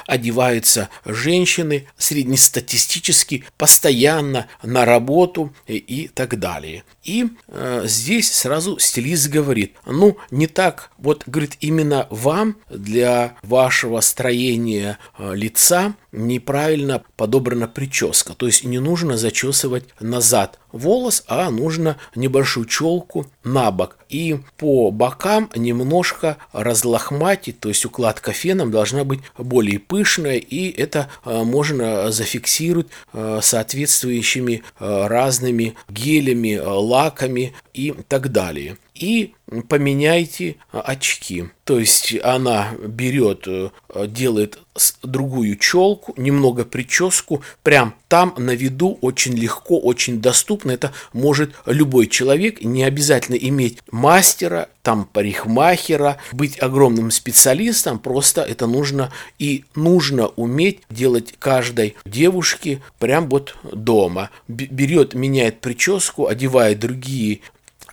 одеваются 0.06 0.89
женщины 1.06 1.88
среднестатистически 1.97 3.45
постоянно 3.58 4.47
на 4.63 4.86
работу 4.86 5.54
и 5.67 6.10
так 6.13 6.39
далее. 6.39 6.84
И 7.04 7.28
э, 7.47 7.84
здесь 7.86 8.32
сразу 8.32 8.80
стилист 8.80 9.30
говорит, 9.30 9.76
ну 9.86 10.17
не 10.32 10.47
так, 10.47 10.91
вот 10.97 11.23
говорит 11.26 11.58
именно 11.62 12.08
вам 12.10 12.58
для 12.69 13.36
вашего 13.43 14.02
строения 14.02 14.97
э, 15.17 15.34
лица 15.36 15.95
неправильно 16.18 17.04
подобрана 17.16 17.68
прическа. 17.68 18.34
То 18.34 18.48
есть 18.48 18.64
не 18.64 18.80
нужно 18.80 19.18
зачесывать 19.18 19.86
назад 20.00 20.60
волос, 20.72 21.24
а 21.28 21.50
нужно 21.50 21.98
небольшую 22.16 22.66
челку 22.66 23.28
на 23.44 23.72
бок. 23.72 23.98
И 24.10 24.40
по 24.58 24.92
бокам 24.92 25.50
немножко 25.56 26.38
разлохматить, 26.54 27.60
то 27.60 27.70
есть 27.70 27.86
укладка 27.86 28.32
феном 28.32 28.72
должна 28.72 29.04
быть 29.04 29.20
более 29.38 29.80
пышная, 29.80 30.38
и 30.38 30.70
это 30.70 31.10
э, 31.26 31.44
можно 31.44 32.12
зафиксировать 32.12 32.88
э, 33.14 33.40
соответствующими 33.42 34.64
э, 34.80 35.08
разными 35.08 35.76
гелями, 35.90 36.58
лаками 36.58 37.54
и 37.74 37.94
так 38.08 38.32
далее 38.32 38.78
и 39.00 39.34
поменяйте 39.70 40.56
очки. 40.72 41.46
То 41.64 41.80
есть 41.80 42.16
она 42.24 42.70
берет, 42.80 43.44
э, 43.46 43.70
делает 44.08 44.60
другую 45.04 45.58
челку, 45.58 46.14
немного 46.16 46.64
прическу, 46.64 47.42
прям 47.64 47.96
там 48.08 48.34
на 48.38 48.52
виду 48.52 48.98
очень 49.02 49.34
легко, 49.34 49.80
очень 49.80 50.22
доступно. 50.22 50.72
Это 50.72 50.94
может 51.14 51.54
любой 51.66 52.08
человек, 52.08 52.62
не 52.62 52.84
обязательно 52.84 53.36
иметь 53.36 53.80
мастера, 53.92 54.70
там 54.82 55.10
парикмахера, 55.12 56.18
быть 56.32 56.62
огромным 56.62 57.12
специалистом, 57.12 58.00
просто 58.00 58.44
это 58.44 58.68
нужно 58.68 59.12
и 59.38 59.66
нужно 59.76 60.28
уметь 60.28 60.80
делать 60.90 61.34
каждой 61.38 61.98
девушке 62.06 62.82
прям 63.00 63.28
вот 63.28 63.58
дома. 63.74 64.30
Берет, 64.48 65.14
меняет 65.16 65.60
прическу, 65.60 66.28
одевает 66.28 66.80
другие 66.80 67.42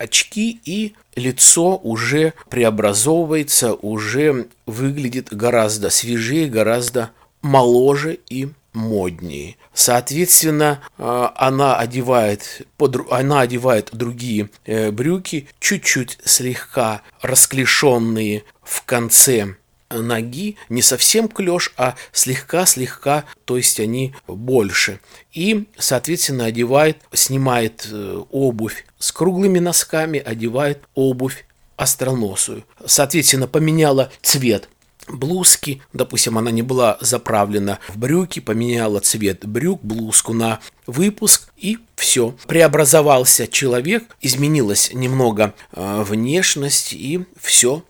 очки, 0.05 0.61
и 0.64 0.95
лицо 1.17 1.77
уже 1.77 2.35
преобразовывается, 2.49 3.75
уже 3.75 4.49
выглядит 4.67 5.35
гораздо 5.35 5.90
свежее, 5.90 6.49
гораздо 6.49 7.11
моложе 7.43 8.19
и 8.29 8.49
моднее. 8.73 9.57
Соответственно, 9.73 10.81
э, 10.99 11.29
она 11.37 11.77
одевает, 11.77 12.67
она 13.11 13.40
одевает 13.40 13.90
другие 13.93 14.51
э, 14.67 14.90
брюки, 14.90 15.49
чуть-чуть 15.61 16.19
слегка 16.25 17.03
расклешенные 17.23 18.45
в 18.62 18.85
конце 18.85 19.57
ноги 20.00 20.57
не 20.68 20.83
совсем 20.83 21.28
клеш, 21.28 21.72
а 21.76 21.94
слегка-слегка, 22.12 23.24
то 23.44 23.57
есть 23.57 23.80
они 23.80 24.14
больше. 24.26 25.00
И, 25.33 25.66
соответственно, 25.78 26.46
одевает, 26.46 26.98
снимает 27.12 27.88
э, 27.90 28.22
обувь 28.30 28.87
с 28.98 29.12
круглыми 29.12 29.59
носками, 29.59 30.18
одевает 30.18 30.83
обувь 30.94 31.46
остроносую. 31.76 32.64
Соответственно, 32.87 33.48
поменяла 33.48 34.12
цвет 34.22 34.68
блузки, 35.09 35.83
допустим, 35.92 36.38
она 36.38 36.50
не 36.50 36.62
была 36.62 36.98
заправлена 37.00 37.78
в 37.88 37.98
брюки, 37.98 38.40
поменяла 38.40 39.00
цвет 39.00 39.46
брюк, 39.46 39.83
блузку 39.83 40.33
на 40.33 40.61
выпуск 40.87 41.50
и 41.57 41.78
все. 41.96 42.35
Преобразовался 42.46 43.46
человек, 43.46 44.04
изменилась 44.20 44.92
немного 44.92 45.54
э, 45.72 46.02
внешность 46.02 46.92
и 46.92 47.24
все 47.40 47.85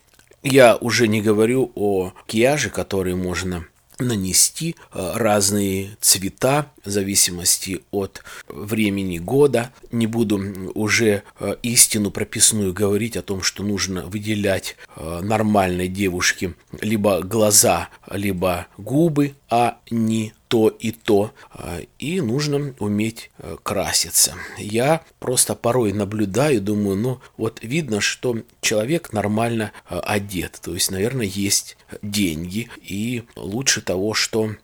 я 0.45 0.77
уже 0.77 1.09
не 1.09 1.21
говорю 1.21 1.73
о 1.75 2.13
макияже, 2.15 2.71
который 2.71 3.15
можно 3.15 3.67
нанести 3.99 4.77
э, 4.93 5.13
разные 5.15 5.97
цвета 6.01 6.73
в 6.85 6.91
зависимости 6.91 7.83
от 7.91 8.23
времени 8.49 9.19
года. 9.19 9.73
Не 9.93 10.07
буду 10.07 10.41
уже 10.75 11.23
э, 11.39 11.57
истину 11.63 12.11
прописную 12.11 12.73
говорить 12.73 13.17
о 13.17 13.23
том, 13.23 13.43
что 13.43 13.63
нужно 13.63 14.05
выделять 14.07 14.77
э, 14.97 15.21
нормальной 15.23 15.89
девушке 15.89 16.55
либо 16.81 17.23
глаза, 17.23 17.89
либо 18.11 18.67
губы, 18.77 19.35
а 19.57 19.79
не 19.89 20.33
то 20.49 20.69
и 20.69 20.91
то, 20.91 21.33
а, 21.53 21.79
и 22.01 22.21
нужно 22.21 22.75
уметь 22.81 23.31
э, 23.39 23.57
краситься. 23.63 24.35
Я 24.59 25.03
просто 25.21 25.55
порой 25.55 25.93
наблюдаю, 25.93 26.61
думаю, 26.61 26.97
ну 26.97 27.21
вот 27.37 27.61
видно, 27.63 28.01
что 28.01 28.39
человек 28.61 29.13
нормально 29.13 29.71
э, 29.89 29.97
одет, 30.01 30.59
то 30.61 30.75
есть, 30.75 30.91
наверное, 30.91 31.27
есть 31.27 31.77
деньги, 32.03 32.69
и 32.83 33.23
лучше 33.37 33.81
того, 33.81 34.13
что 34.13 34.57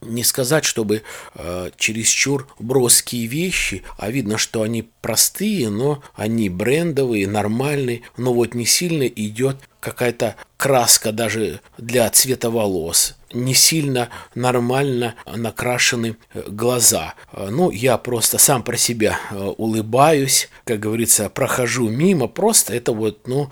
не 0.00 0.22
сказать, 0.22 0.64
чтобы 0.64 1.02
э, 1.34 1.70
чересчур 1.76 2.46
броские 2.60 3.26
вещи, 3.26 3.82
а 3.98 4.12
видно, 4.12 4.38
что 4.38 4.62
они 4.62 4.88
простые, 5.00 5.70
но 5.70 6.04
они 6.14 6.48
брендовые, 6.48 7.26
нормальные, 7.26 8.02
но 8.16 8.32
вот 8.32 8.54
не 8.54 8.64
сильно 8.64 9.08
идет 9.08 9.56
какая-то 9.80 10.36
краска 10.56 11.10
даже 11.10 11.60
для 11.78 12.08
цвета 12.10 12.48
волос 12.48 13.15
не 13.36 13.54
сильно 13.54 14.08
нормально 14.34 15.14
накрашены 15.26 16.16
э, 16.34 16.42
глаза. 16.48 17.14
Э, 17.32 17.48
ну, 17.50 17.70
я 17.70 17.98
просто 17.98 18.38
сам 18.38 18.62
про 18.62 18.76
себя 18.76 19.18
э, 19.30 19.36
улыбаюсь, 19.56 20.48
как 20.64 20.80
говорится, 20.80 21.28
прохожу 21.28 21.88
мимо, 21.88 22.26
просто 22.26 22.74
это 22.74 22.92
вот, 22.92 23.26
ну, 23.26 23.50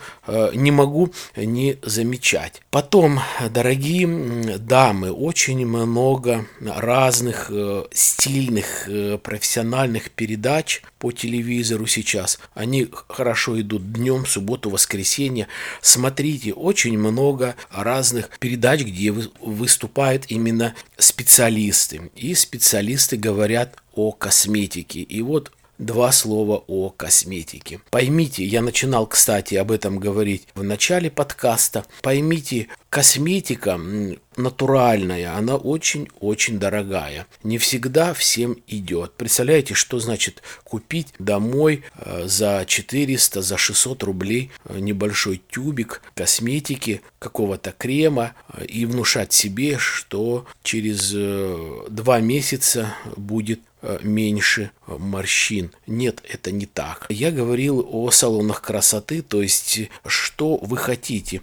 не 0.55 0.71
могу 0.71 1.13
не 1.37 1.79
замечать. 1.83 2.63
Потом, 2.71 3.21
дорогие 3.51 4.59
дамы, 4.59 5.13
очень 5.13 5.67
много 5.67 6.47
разных 6.61 7.51
стильных 7.93 8.89
профессиональных 9.23 10.11
передач 10.11 10.83
по 11.05 11.13
телевизору 11.13 11.87
сейчас. 11.87 12.39
Они 12.55 12.89
хорошо 13.09 13.61
идут 13.61 13.93
днем, 13.93 14.25
субботу, 14.25 14.71
воскресенье. 14.71 15.49
Смотрите, 15.83 16.55
очень 16.55 16.97
много 16.97 17.57
разных 17.71 18.31
передач, 18.39 18.81
где 18.85 19.11
вы, 19.11 19.31
вы 19.39 19.53
выступают 19.53 20.25
именно 20.29 20.75
специалисты. 20.97 22.11
И 22.17 22.35
специалисты 22.35 23.19
говорят 23.19 23.77
о 23.93 24.13
косметике. 24.13 25.01
И 25.01 25.21
вот 25.21 25.53
два 25.85 26.13
слова 26.13 26.65
о 26.67 26.91
косметике. 26.91 27.81
Поймите, 27.91 28.45
я 28.45 28.63
начинал, 28.63 29.07
кстати, 29.07 29.55
об 29.55 29.71
этом 29.71 29.99
говорить 29.99 30.49
в 30.55 30.63
начале 30.63 31.11
подкаста. 31.11 31.85
Поймите, 32.03 32.69
косметика 32.89 33.79
натуральная, 34.37 35.37
она 35.37 35.57
очень-очень 35.57 36.59
дорогая. 36.59 37.27
Не 37.43 37.59
всегда 37.59 38.15
всем 38.15 38.57
идет. 38.67 39.15
Представляете, 39.15 39.75
что 39.75 39.99
значит 39.99 40.43
купить 40.65 41.09
домой 41.19 41.85
э, 41.97 42.25
за 42.27 42.65
400, 42.67 43.43
за 43.43 43.57
600 43.57 44.03
рублей 44.03 44.51
э, 44.65 44.79
небольшой 44.79 45.41
тюбик 45.51 46.03
косметики, 46.15 47.03
какого-то 47.19 47.73
крема 47.77 48.35
э, 48.49 48.65
и 48.67 48.87
внушать 48.87 49.33
себе, 49.33 49.79
что 49.79 50.47
через 50.63 51.11
два 51.91 52.21
месяца 52.21 52.95
будет 53.17 53.61
меньше 54.03 54.71
морщин. 54.87 55.73
Нет, 55.87 56.23
это 56.29 56.51
не 56.51 56.67
так. 56.67 57.07
Я 57.09 57.31
говорил 57.31 57.87
о 57.91 58.11
салонах 58.11 58.63
красоты, 58.63 59.23
то 59.23 59.43
есть 59.43 59.91
что 60.07 60.57
вы 60.57 60.77
хотите. 60.77 61.43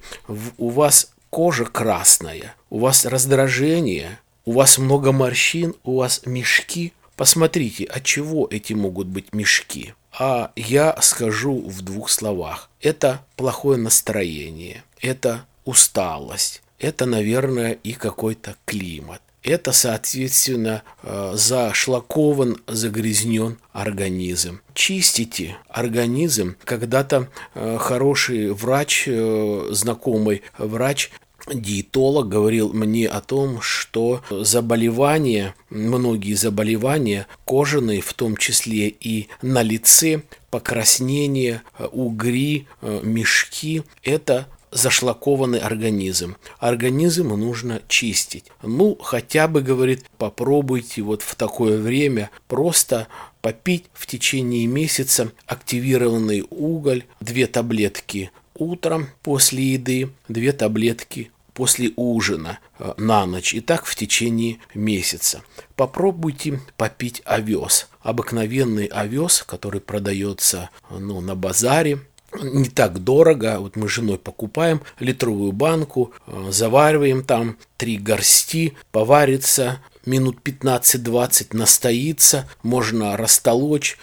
У 0.58 0.70
вас 0.70 1.12
кожа 1.30 1.66
красная, 1.66 2.56
у 2.70 2.80
вас 2.80 3.06
раздражение, 3.06 4.20
у 4.46 4.54
вас 4.54 4.78
много 4.78 5.12
морщин, 5.12 5.76
у 5.84 5.98
вас 5.98 6.22
мешки. 6.26 6.94
Посмотрите, 7.16 7.86
от 7.86 8.04
чего 8.04 8.48
эти 8.50 8.74
могут 8.74 9.08
быть 9.08 9.34
мешки. 9.34 9.94
А 10.18 10.52
я 10.56 10.98
скажу 11.02 11.62
в 11.62 11.82
двух 11.82 12.10
словах. 12.10 12.70
Это 12.82 13.24
плохое 13.36 13.78
настроение, 13.78 14.84
это 15.00 15.46
усталость, 15.64 16.62
это, 16.80 17.06
наверное, 17.06 17.74
и 17.74 17.94
какой-то 17.94 18.56
климат. 18.66 19.22
Это, 19.44 19.72
соответственно, 19.72 20.84
э, 21.02 21.32
зашлакован, 21.36 22.58
загрязнен 22.68 23.58
организм. 23.74 24.62
Чистите 24.76 25.58
организм. 25.68 26.56
Когда-то 26.64 27.28
э, 27.56 27.78
хороший 27.80 28.52
врач, 28.52 29.06
э, 29.08 29.70
знакомый 29.72 30.44
врач 30.60 31.10
диетолог 31.52 32.30
говорил 32.30 32.72
мне 32.72 33.08
о 33.08 33.20
том, 33.20 33.62
что 33.62 34.22
заболевания, 34.30 35.56
многие 35.72 36.36
заболевания 36.36 37.26
кожаные, 37.46 38.02
в 38.02 38.14
том 38.14 38.38
числе 38.38 38.90
и 38.90 39.28
на 39.42 39.64
лице, 39.64 40.22
покраснение, 40.52 41.64
угри, 41.92 42.68
мешки– 42.84 43.82
это 44.04 44.48
зашлакованный 44.72 45.60
организм. 45.60 46.38
Организм 46.60 47.30
нужно 47.30 47.82
чистить. 47.88 48.46
Ну, 48.64 48.98
хотя 49.02 49.48
бы, 49.48 49.62
говорит, 49.62 50.06
попробуйте 50.18 51.02
вот 51.02 51.22
в 51.22 51.36
такое 51.36 51.78
время 51.80 52.30
просто 52.48 53.08
попить 53.42 53.86
в 53.94 54.08
течение 54.08 54.66
месяца 54.68 55.32
активированный 55.46 56.46
уголь, 56.50 57.04
две 57.20 57.48
таблетки 57.48 58.32
утром 58.56 59.10
после 59.24 59.74
еды, 59.74 60.10
две 60.28 60.52
таблетки 60.52 61.32
после 61.54 61.92
ужина 61.96 62.60
э, 62.80 62.94
на 62.98 63.26
ночь. 63.26 63.54
И 63.54 63.60
так 63.60 63.86
в 63.86 63.96
течение 63.96 64.60
месяца. 64.74 65.42
Попробуйте 65.76 66.62
попить 66.78 67.22
овес. 67.26 67.90
Обыкновенный 68.02 68.86
овес, 68.86 69.44
который 69.44 69.82
продается 69.82 70.70
ну, 70.90 71.22
на 71.22 71.36
базаре, 71.36 72.00
не 72.42 72.70
так 72.70 73.00
дорого. 73.00 73.58
Вот 73.60 73.76
мы 73.76 73.88
с 73.88 73.92
женой 73.92 74.18
покупаем 74.18 74.82
литровую 75.00 75.52
банку, 75.52 76.14
э, 76.28 76.48
завариваем 76.50 77.24
там 77.24 77.58
три 77.78 77.98
горсти, 77.98 78.74
поварится 78.92 79.82
минут 80.06 80.40
15-20, 80.44 81.56
настоится, 81.56 82.50
можно 82.64 83.18
растолочь, 83.18 83.98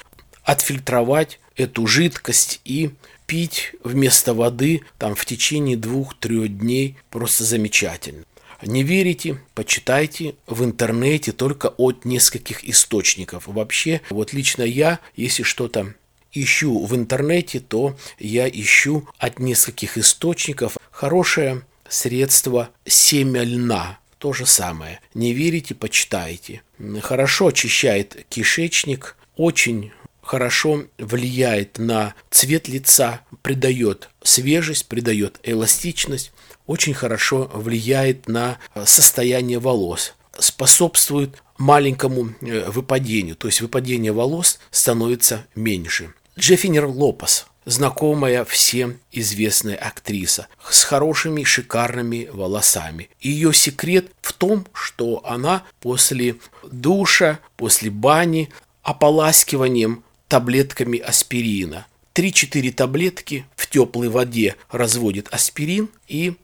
отфильтровать 0.44 1.40
эту 1.56 1.86
жидкость 1.86 2.60
и 2.64 2.90
пить 3.26 3.72
вместо 3.84 4.32
воды 4.32 4.82
там 4.96 5.14
в 5.14 5.24
течение 5.26 5.76
двух-трех 5.76 6.58
дней 6.58 6.96
просто 7.10 7.44
замечательно. 7.44 8.24
Не 8.62 8.82
верите, 8.82 9.40
почитайте 9.54 10.34
в 10.46 10.64
интернете 10.64 11.30
только 11.32 11.68
от 11.68 12.04
нескольких 12.04 12.68
источников. 12.68 13.46
Вообще, 13.46 14.00
вот 14.10 14.32
лично 14.32 14.62
я, 14.62 14.98
если 15.14 15.44
что-то 15.44 15.94
ищу 16.42 16.84
в 16.84 16.94
интернете, 16.94 17.60
то 17.60 17.96
я 18.18 18.48
ищу 18.48 19.08
от 19.18 19.38
нескольких 19.38 19.98
источников 19.98 20.76
хорошее 20.90 21.62
средство 21.88 22.70
семя 22.84 23.42
льна. 23.42 23.98
То 24.18 24.32
же 24.32 24.46
самое. 24.46 25.00
Не 25.14 25.32
верите, 25.32 25.74
почитайте. 25.74 26.62
Хорошо 27.02 27.48
очищает 27.48 28.26
кишечник, 28.28 29.16
очень 29.36 29.92
хорошо 30.20 30.84
влияет 30.98 31.78
на 31.78 32.14
цвет 32.30 32.68
лица, 32.68 33.22
придает 33.42 34.10
свежесть, 34.22 34.86
придает 34.86 35.38
эластичность, 35.42 36.32
очень 36.66 36.94
хорошо 36.94 37.50
влияет 37.54 38.28
на 38.28 38.58
состояние 38.84 39.58
волос, 39.58 40.14
способствует 40.38 41.42
маленькому 41.56 42.34
э, 42.40 42.70
выпадению, 42.70 43.36
то 43.36 43.48
есть 43.48 43.60
выпадение 43.60 44.12
волос 44.12 44.58
становится 44.70 45.46
меньше. 45.54 46.12
Джеффинер 46.38 46.86
Лопес, 46.86 47.48
знакомая 47.64 48.44
всем 48.44 49.00
известная 49.10 49.74
актриса, 49.74 50.46
с 50.70 50.84
хорошими 50.84 51.42
шикарными 51.42 52.28
волосами. 52.32 53.10
Ее 53.20 53.52
секрет 53.52 54.12
в 54.20 54.32
том, 54.32 54.64
что 54.72 55.20
она 55.26 55.64
после 55.80 56.36
душа, 56.70 57.40
после 57.56 57.90
бани 57.90 58.50
ополаскиванием 58.84 60.04
таблетками 60.28 61.00
аспирина. 61.00 61.88
3-4 62.14 62.70
таблетки 62.72 63.44
в 63.56 63.68
теплой 63.68 64.08
воде 64.08 64.54
разводит 64.70 65.26
аспирин 65.32 65.88
и 66.06 66.36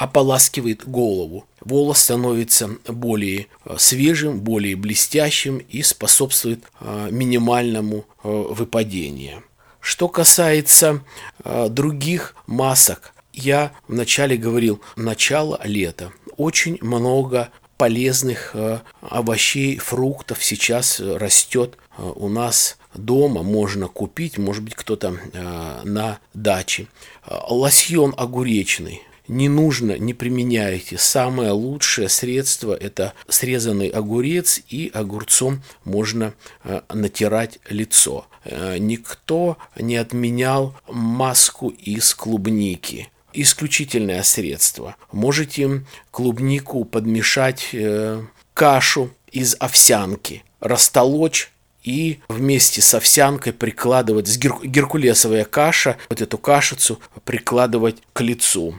ополаскивает 0.00 0.88
голову. 0.88 1.44
Волос 1.60 1.98
становится 1.98 2.70
более 2.88 3.48
э, 3.66 3.76
свежим, 3.76 4.40
более 4.40 4.74
блестящим 4.74 5.58
и 5.58 5.82
способствует 5.82 6.64
э, 6.80 7.08
минимальному 7.10 8.06
э, 8.24 8.28
выпадению. 8.28 9.44
Что 9.78 10.08
касается 10.08 11.02
других 11.42 12.34
масок, 12.46 13.14
я 13.32 13.72
вначале 13.88 14.36
говорил, 14.36 14.82
начало 14.96 15.58
лета. 15.64 16.12
Очень 16.36 16.76
много 16.82 17.48
полезных 17.78 18.54
овощей, 19.00 19.78
фруктов 19.78 20.44
сейчас 20.44 21.00
растет 21.00 21.78
у 21.96 22.28
нас 22.28 22.76
дома 22.92 23.42
можно 23.42 23.88
купить, 23.88 24.36
может 24.36 24.62
быть, 24.62 24.74
кто-то 24.74 25.16
на 25.84 26.18
даче. 26.34 26.88
Лосьон 27.48 28.12
огуречный 28.18 29.00
не 29.30 29.48
нужно, 29.48 29.96
не 29.96 30.12
применяйте. 30.12 30.98
Самое 30.98 31.52
лучшее 31.52 32.08
средство– 32.08 32.74
это 32.80 33.14
срезанный 33.28 33.88
огурец, 33.88 34.60
и 34.68 34.90
огурцом 34.92 35.62
можно 35.84 36.34
э, 36.64 36.80
натирать 36.92 37.60
лицо. 37.68 38.26
Э, 38.44 38.76
никто 38.78 39.56
не 39.76 39.96
отменял 39.96 40.74
маску 40.88 41.68
из 41.68 42.12
клубники 42.12 43.08
исключительное 43.32 44.24
средство. 44.24 44.96
Можете 45.12 45.84
клубнику 46.10 46.84
подмешать 46.84 47.68
э, 47.72 48.24
кашу 48.52 49.10
из 49.30 49.54
овсянки, 49.60 50.42
растолочь 50.58 51.52
и 51.84 52.18
вместе 52.28 52.82
с 52.82 52.92
овсянкой 52.94 53.52
прикладывать, 53.52 54.26
с 54.26 54.36
гер, 54.36 54.56
геркулесовая 54.64 55.44
каша, 55.44 55.98
вот 56.08 56.20
эту 56.20 56.36
кашицу 56.36 56.98
прикладывать 57.24 57.98
к 58.12 58.22
лицу. 58.22 58.74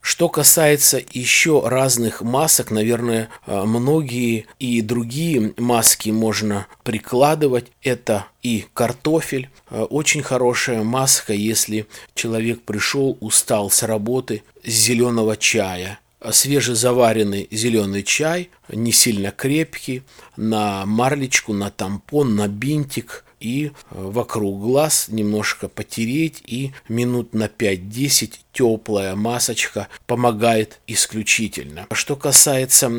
Что 0.00 0.30
касается 0.30 1.02
еще 1.12 1.62
разных 1.66 2.22
масок, 2.22 2.70
наверное, 2.70 3.28
э, 3.46 3.62
многие 3.64 4.46
и 4.58 4.80
другие 4.80 5.52
маски 5.58 6.08
можно 6.08 6.66
прикладывать. 6.82 7.66
Это 7.82 8.26
и 8.42 8.64
картофель. 8.72 9.50
Э, 9.68 9.82
очень 9.82 10.22
хорошая 10.22 10.82
маска, 10.82 11.34
если 11.34 11.86
человек 12.14 12.62
пришел, 12.62 13.18
устал 13.20 13.70
с 13.70 13.82
работы, 13.82 14.42
с 14.64 14.70
зеленого 14.70 15.36
чая 15.36 15.98
свежезаваренный 16.32 17.48
зеленый 17.50 18.02
чай, 18.02 18.50
не 18.68 18.92
сильно 18.92 19.30
крепкий, 19.30 20.02
на 20.36 20.84
марлечку, 20.86 21.52
на 21.52 21.70
тампон, 21.70 22.36
на 22.36 22.46
бинтик 22.48 23.24
и 23.40 23.66
э, 23.66 23.70
вокруг 23.90 24.60
глаз 24.60 25.06
немножко 25.08 25.68
потереть 25.68 26.42
и 26.46 26.72
минут 26.88 27.34
на 27.34 27.44
5-10 27.44 28.34
теплая 28.52 29.16
масочка 29.16 29.88
помогает 30.06 30.80
исключительно. 30.86 31.86
Что 31.92 32.16
касается 32.16 32.90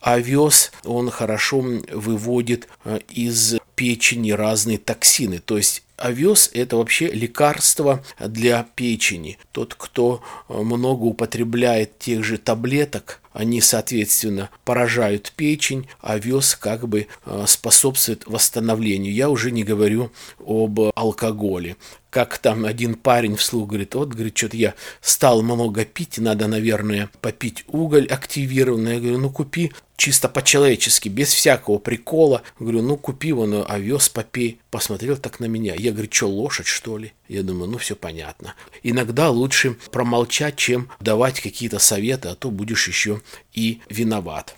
овес, 0.00 0.72
он 0.84 1.10
хорошо 1.10 1.64
выводит 1.92 2.68
э, 2.84 3.00
из 3.08 3.56
печени 3.74 4.30
разные 4.32 4.78
токсины, 4.78 5.38
то 5.38 5.56
есть 5.56 5.82
Овес– 5.96 6.50
это 6.54 6.76
вообще 6.76 7.08
лекарство 7.08 8.04
для 8.18 8.66
печени. 8.74 9.38
Тот, 9.52 9.74
кто 9.74 10.22
э, 10.48 10.60
много 10.60 11.04
употребляет 11.04 11.98
тех 11.98 12.22
же 12.22 12.38
таблеток, 12.38 13.20
они, 13.32 13.60
соответственно, 13.60 14.50
поражают 14.64 15.32
печень, 15.36 15.88
а 16.00 16.14
овес 16.14 16.54
как 16.54 16.88
бы 16.88 17.06
э, 17.24 17.44
способствует 17.46 18.26
восстановлению. 18.26 19.12
Я 19.12 19.30
уже 19.30 19.50
не 19.50 19.64
говорю 19.64 20.10
об 20.38 20.80
алкоголе 20.94 21.76
как 22.16 22.38
там 22.38 22.64
один 22.64 22.94
парень 22.94 23.36
вслух 23.36 23.68
говорит, 23.68 23.94
вот, 23.94 24.08
говорит, 24.08 24.38
что-то 24.38 24.56
я 24.56 24.72
стал 25.02 25.42
много 25.42 25.84
пить, 25.84 26.16
надо, 26.16 26.48
наверное, 26.48 27.10
попить 27.20 27.64
уголь 27.66 28.06
активированный. 28.06 28.94
Я 28.94 29.00
говорю, 29.00 29.18
ну 29.18 29.28
купи 29.28 29.70
чисто 29.98 30.30
по-человечески, 30.30 31.10
без 31.10 31.28
всякого 31.28 31.76
прикола. 31.76 32.40
Говорю, 32.58 32.80
ну 32.80 32.96
купи 32.96 33.32
вон 33.32 33.66
овес 33.68 34.08
попей. 34.08 34.60
Посмотрел 34.70 35.18
так 35.18 35.40
на 35.40 35.44
меня. 35.44 35.74
Я 35.74 35.92
говорю, 35.92 36.08
что, 36.10 36.26
лошадь, 36.26 36.66
что 36.66 36.96
ли? 36.96 37.12
Я 37.28 37.42
думаю, 37.42 37.70
ну 37.70 37.76
все 37.76 37.94
понятно. 37.94 38.54
Иногда 38.82 39.28
лучше 39.28 39.76
промолчать, 39.92 40.56
чем 40.56 40.88
давать 41.00 41.42
какие-то 41.42 41.78
советы, 41.78 42.28
а 42.28 42.34
то 42.34 42.50
будешь 42.50 42.88
еще 42.88 43.20
и 43.52 43.82
виноват. 43.90 44.56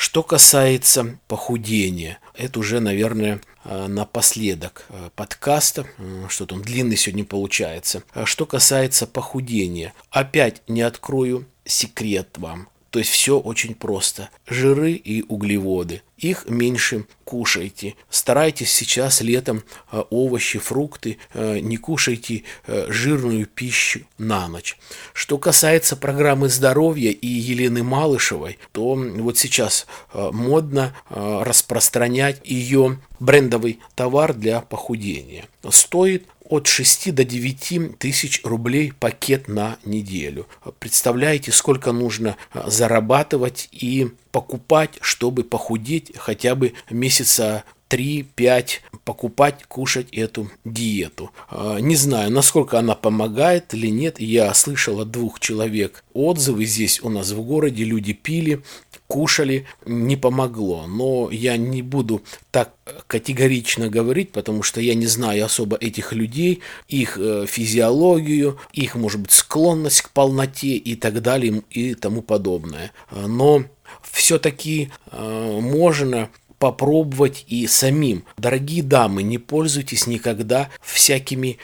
Что 0.00 0.22
касается 0.22 1.18
похудения, 1.28 2.20
это 2.34 2.58
уже, 2.60 2.80
наверное, 2.80 3.38
э, 3.64 3.86
напоследок 3.86 4.86
э, 4.88 5.10
подкаста, 5.14 5.86
что 6.30 6.46
там 6.46 6.62
длинный 6.62 6.96
сегодня 6.96 7.22
получается. 7.26 8.02
Что 8.24 8.46
касается 8.46 9.06
похудения, 9.06 9.92
опять 10.08 10.62
не 10.68 10.80
открою 10.80 11.44
секрет 11.66 12.38
вам. 12.38 12.69
То 12.90 12.98
есть 12.98 13.10
все 13.10 13.38
очень 13.38 13.74
просто. 13.74 14.30
Жиры 14.46 14.92
и 14.92 15.22
углеводы. 15.22 16.02
Их 16.18 16.48
меньше 16.48 17.06
кушайте. 17.24 17.94
Старайтесь 18.10 18.72
сейчас 18.72 19.20
летом 19.22 19.62
э, 19.90 20.02
овощи, 20.10 20.58
фрукты, 20.58 21.16
э, 21.32 21.60
не 21.60 21.76
кушайте 21.76 22.42
э, 22.66 22.86
жирную 22.90 23.46
пищу 23.46 24.00
на 24.18 24.48
ночь. 24.48 24.76
Что 25.14 25.38
касается 25.38 25.96
программы 25.96 26.48
здоровья 26.48 27.10
и 27.10 27.26
Елены 27.26 27.82
Малышевой, 27.82 28.58
то 28.72 28.94
вот 28.94 29.38
сейчас 29.38 29.86
модно 30.12 30.94
распространять 31.08 32.40
ее 32.44 32.98
брендовый 33.18 33.78
товар 33.94 34.34
для 34.34 34.60
похудения. 34.60 35.46
Стоит 35.70 36.26
от 36.50 36.66
6 36.66 37.14
до 37.14 37.24
9 37.24 37.98
тысяч 37.98 38.40
рублей 38.44 38.92
пакет 38.98 39.48
на 39.48 39.78
неделю. 39.84 40.46
Представляете, 40.80 41.52
сколько 41.52 41.92
нужно 41.92 42.36
а, 42.52 42.68
зарабатывать 42.68 43.68
и 43.70 44.08
покупать, 44.32 44.98
чтобы 45.00 45.44
похудеть 45.44 46.12
хотя 46.16 46.56
бы 46.56 46.74
месяца 46.90 47.64
3-5 47.88 48.80
покупать, 49.04 49.64
кушать 49.64 50.08
эту 50.12 50.50
диету. 50.64 51.30
А, 51.48 51.78
не 51.78 51.96
знаю, 51.96 52.32
насколько 52.32 52.78
она 52.78 52.94
помогает 52.94 53.72
или 53.72 53.86
нет. 53.86 54.20
Я 54.20 54.52
слышал 54.54 55.00
от 55.00 55.10
двух 55.10 55.38
человек 55.40 56.04
отзывы 56.14 56.64
здесь 56.64 57.00
у 57.02 57.08
нас 57.08 57.30
в 57.30 57.40
городе. 57.42 57.84
Люди 57.84 58.12
пили, 58.12 58.62
кушали, 59.10 59.66
не 59.84 60.16
помогло. 60.16 60.86
Но 60.86 61.30
я 61.32 61.56
не 61.56 61.82
буду 61.82 62.22
так 62.52 62.72
категорично 63.08 63.88
говорить, 63.88 64.30
потому 64.30 64.62
что 64.62 64.80
я 64.80 64.94
не 64.94 65.06
знаю 65.06 65.44
особо 65.44 65.76
этих 65.76 66.12
людей, 66.12 66.60
их 66.86 67.18
э, 67.18 67.44
физиологию, 67.48 68.58
их, 68.72 68.94
может 68.94 69.20
быть, 69.20 69.32
склонность 69.32 70.02
к 70.02 70.10
полноте 70.10 70.76
и 70.76 70.94
так 70.94 71.22
далее 71.22 71.62
и 71.70 71.94
тому 71.94 72.22
подобное. 72.22 72.92
Но 73.10 73.64
все-таки 74.02 74.92
э, 75.10 75.58
можно 75.60 76.30
попробовать 76.60 77.44
и 77.48 77.66
самим. 77.66 78.24
Дорогие 78.36 78.84
дамы, 78.84 79.24
не 79.24 79.38
пользуйтесь 79.38 80.06
никогда 80.06 80.68
всякими 80.80 81.58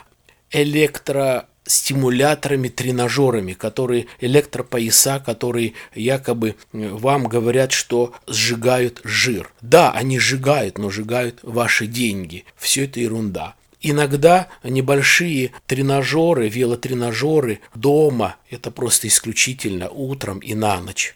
электро 0.51 1.49
стимуляторами, 1.67 2.69
тренажерами, 2.69 3.53
которые 3.53 4.07
электропояса, 4.21 5.21
которые 5.21 5.75
якобы 5.95 6.57
э, 6.73 6.89
вам 6.89 7.25
говорят, 7.25 7.73
что 7.73 8.15
сжигают 8.27 9.01
жир. 9.05 9.51
Да, 9.61 9.91
они 9.93 10.19
сжигают, 10.19 10.79
но 10.79 10.91
сжигают 10.91 11.41
ваши 11.43 11.87
деньги. 11.87 12.45
Все 12.57 12.85
это 12.85 13.01
ерунда. 13.01 13.55
Иногда 13.81 14.49
небольшие 14.65 15.53
тренажеры, 15.67 16.49
велотренажеры 16.49 17.61
дома, 17.75 18.37
это 18.51 18.71
просто 18.71 19.09
исключительно 19.09 19.89
утром 19.91 20.39
и 20.39 20.55
на 20.55 20.81
ночь. 20.81 21.15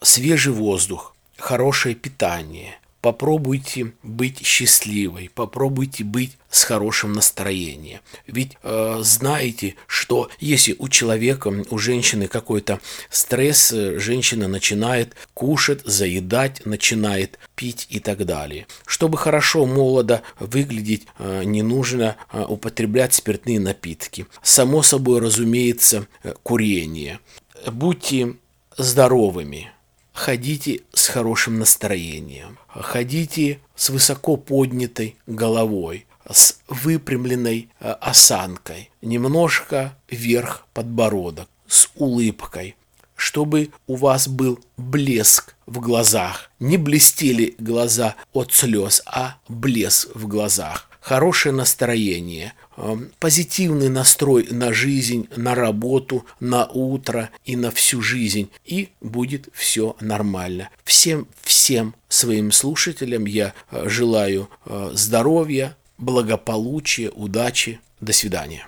Свежий 0.00 0.52
воздух, 0.52 1.14
хорошее 1.36 1.94
питание– 1.94 2.78
Попробуйте 3.04 3.92
быть 4.02 4.46
счастливой, 4.46 5.28
попробуйте 5.34 6.04
быть 6.04 6.38
с 6.48 6.64
хорошим 6.64 7.12
настроением. 7.12 8.00
Ведь 8.26 8.56
э, 8.62 9.00
знаете, 9.02 9.74
что 9.86 10.30
если 10.40 10.74
у 10.78 10.88
человека, 10.88 11.48
у 11.68 11.76
женщины 11.76 12.28
какой-то 12.28 12.80
стресс, 13.10 13.72
э, 13.72 13.98
женщина 13.98 14.48
начинает 14.48 15.14
кушать, 15.34 15.82
заедать, 15.84 16.64
начинает 16.64 17.38
пить 17.54 17.86
и 17.90 18.00
так 18.00 18.24
далее. 18.24 18.66
Чтобы 18.86 19.18
хорошо, 19.18 19.66
молодо 19.66 20.22
выглядеть, 20.40 21.06
э, 21.18 21.42
не 21.44 21.60
нужно 21.60 22.16
э, 22.32 22.42
употреблять 22.42 23.12
спиртные 23.12 23.60
напитки. 23.60 24.26
Само 24.42 24.82
собой, 24.82 25.20
разумеется, 25.20 26.06
э, 26.22 26.32
курение. 26.42 27.20
Будьте 27.66 28.36
здоровыми, 28.78 29.74
ходите 30.14 30.80
с 30.94 31.08
хорошим 31.08 31.58
настроением, 31.58 32.56
ходите 32.68 33.58
с 33.74 33.90
высоко 33.90 34.36
поднятой 34.36 35.16
головой, 35.26 36.06
с 36.30 36.58
выпрямленной 36.68 37.68
э, 37.80 37.90
осанкой, 38.00 38.90
немножко 39.02 39.94
вверх 40.08 40.66
подбородок, 40.72 41.48
с 41.66 41.90
улыбкой, 41.96 42.76
чтобы 43.16 43.70
у 43.86 43.96
вас 43.96 44.28
был 44.28 44.58
блеск 44.76 45.54
в 45.66 45.80
глазах. 45.80 46.50
Не 46.60 46.78
блестели 46.78 47.54
глаза 47.58 48.14
от 48.32 48.52
слез, 48.52 49.02
а 49.06 49.36
блеск 49.48 50.14
в 50.14 50.26
глазах. 50.26 50.88
Хорошее 51.04 51.54
настроение, 51.54 52.54
Эм, 52.76 53.12
позитивный 53.20 53.88
настрой 53.88 54.48
на 54.50 54.72
жизнь, 54.72 55.28
на 55.36 55.54
работу, 55.54 56.26
на 56.40 56.66
утро 56.66 57.30
и 57.44 57.54
на 57.54 57.70
всю 57.70 58.02
жизнь, 58.02 58.50
и 58.64 58.88
будет 59.00 59.48
все 59.52 59.94
нормально. 60.00 60.70
Всем, 60.82 61.28
всем 61.42 61.94
своим 62.08 62.50
слушателям 62.50 63.26
я 63.26 63.54
э, 63.70 63.88
желаю 63.88 64.48
э, 64.66 64.90
здоровья, 64.94 65.76
благополучия, 65.98 67.10
удачи. 67.10 67.80
До 68.00 68.12
свидания. 68.12 68.66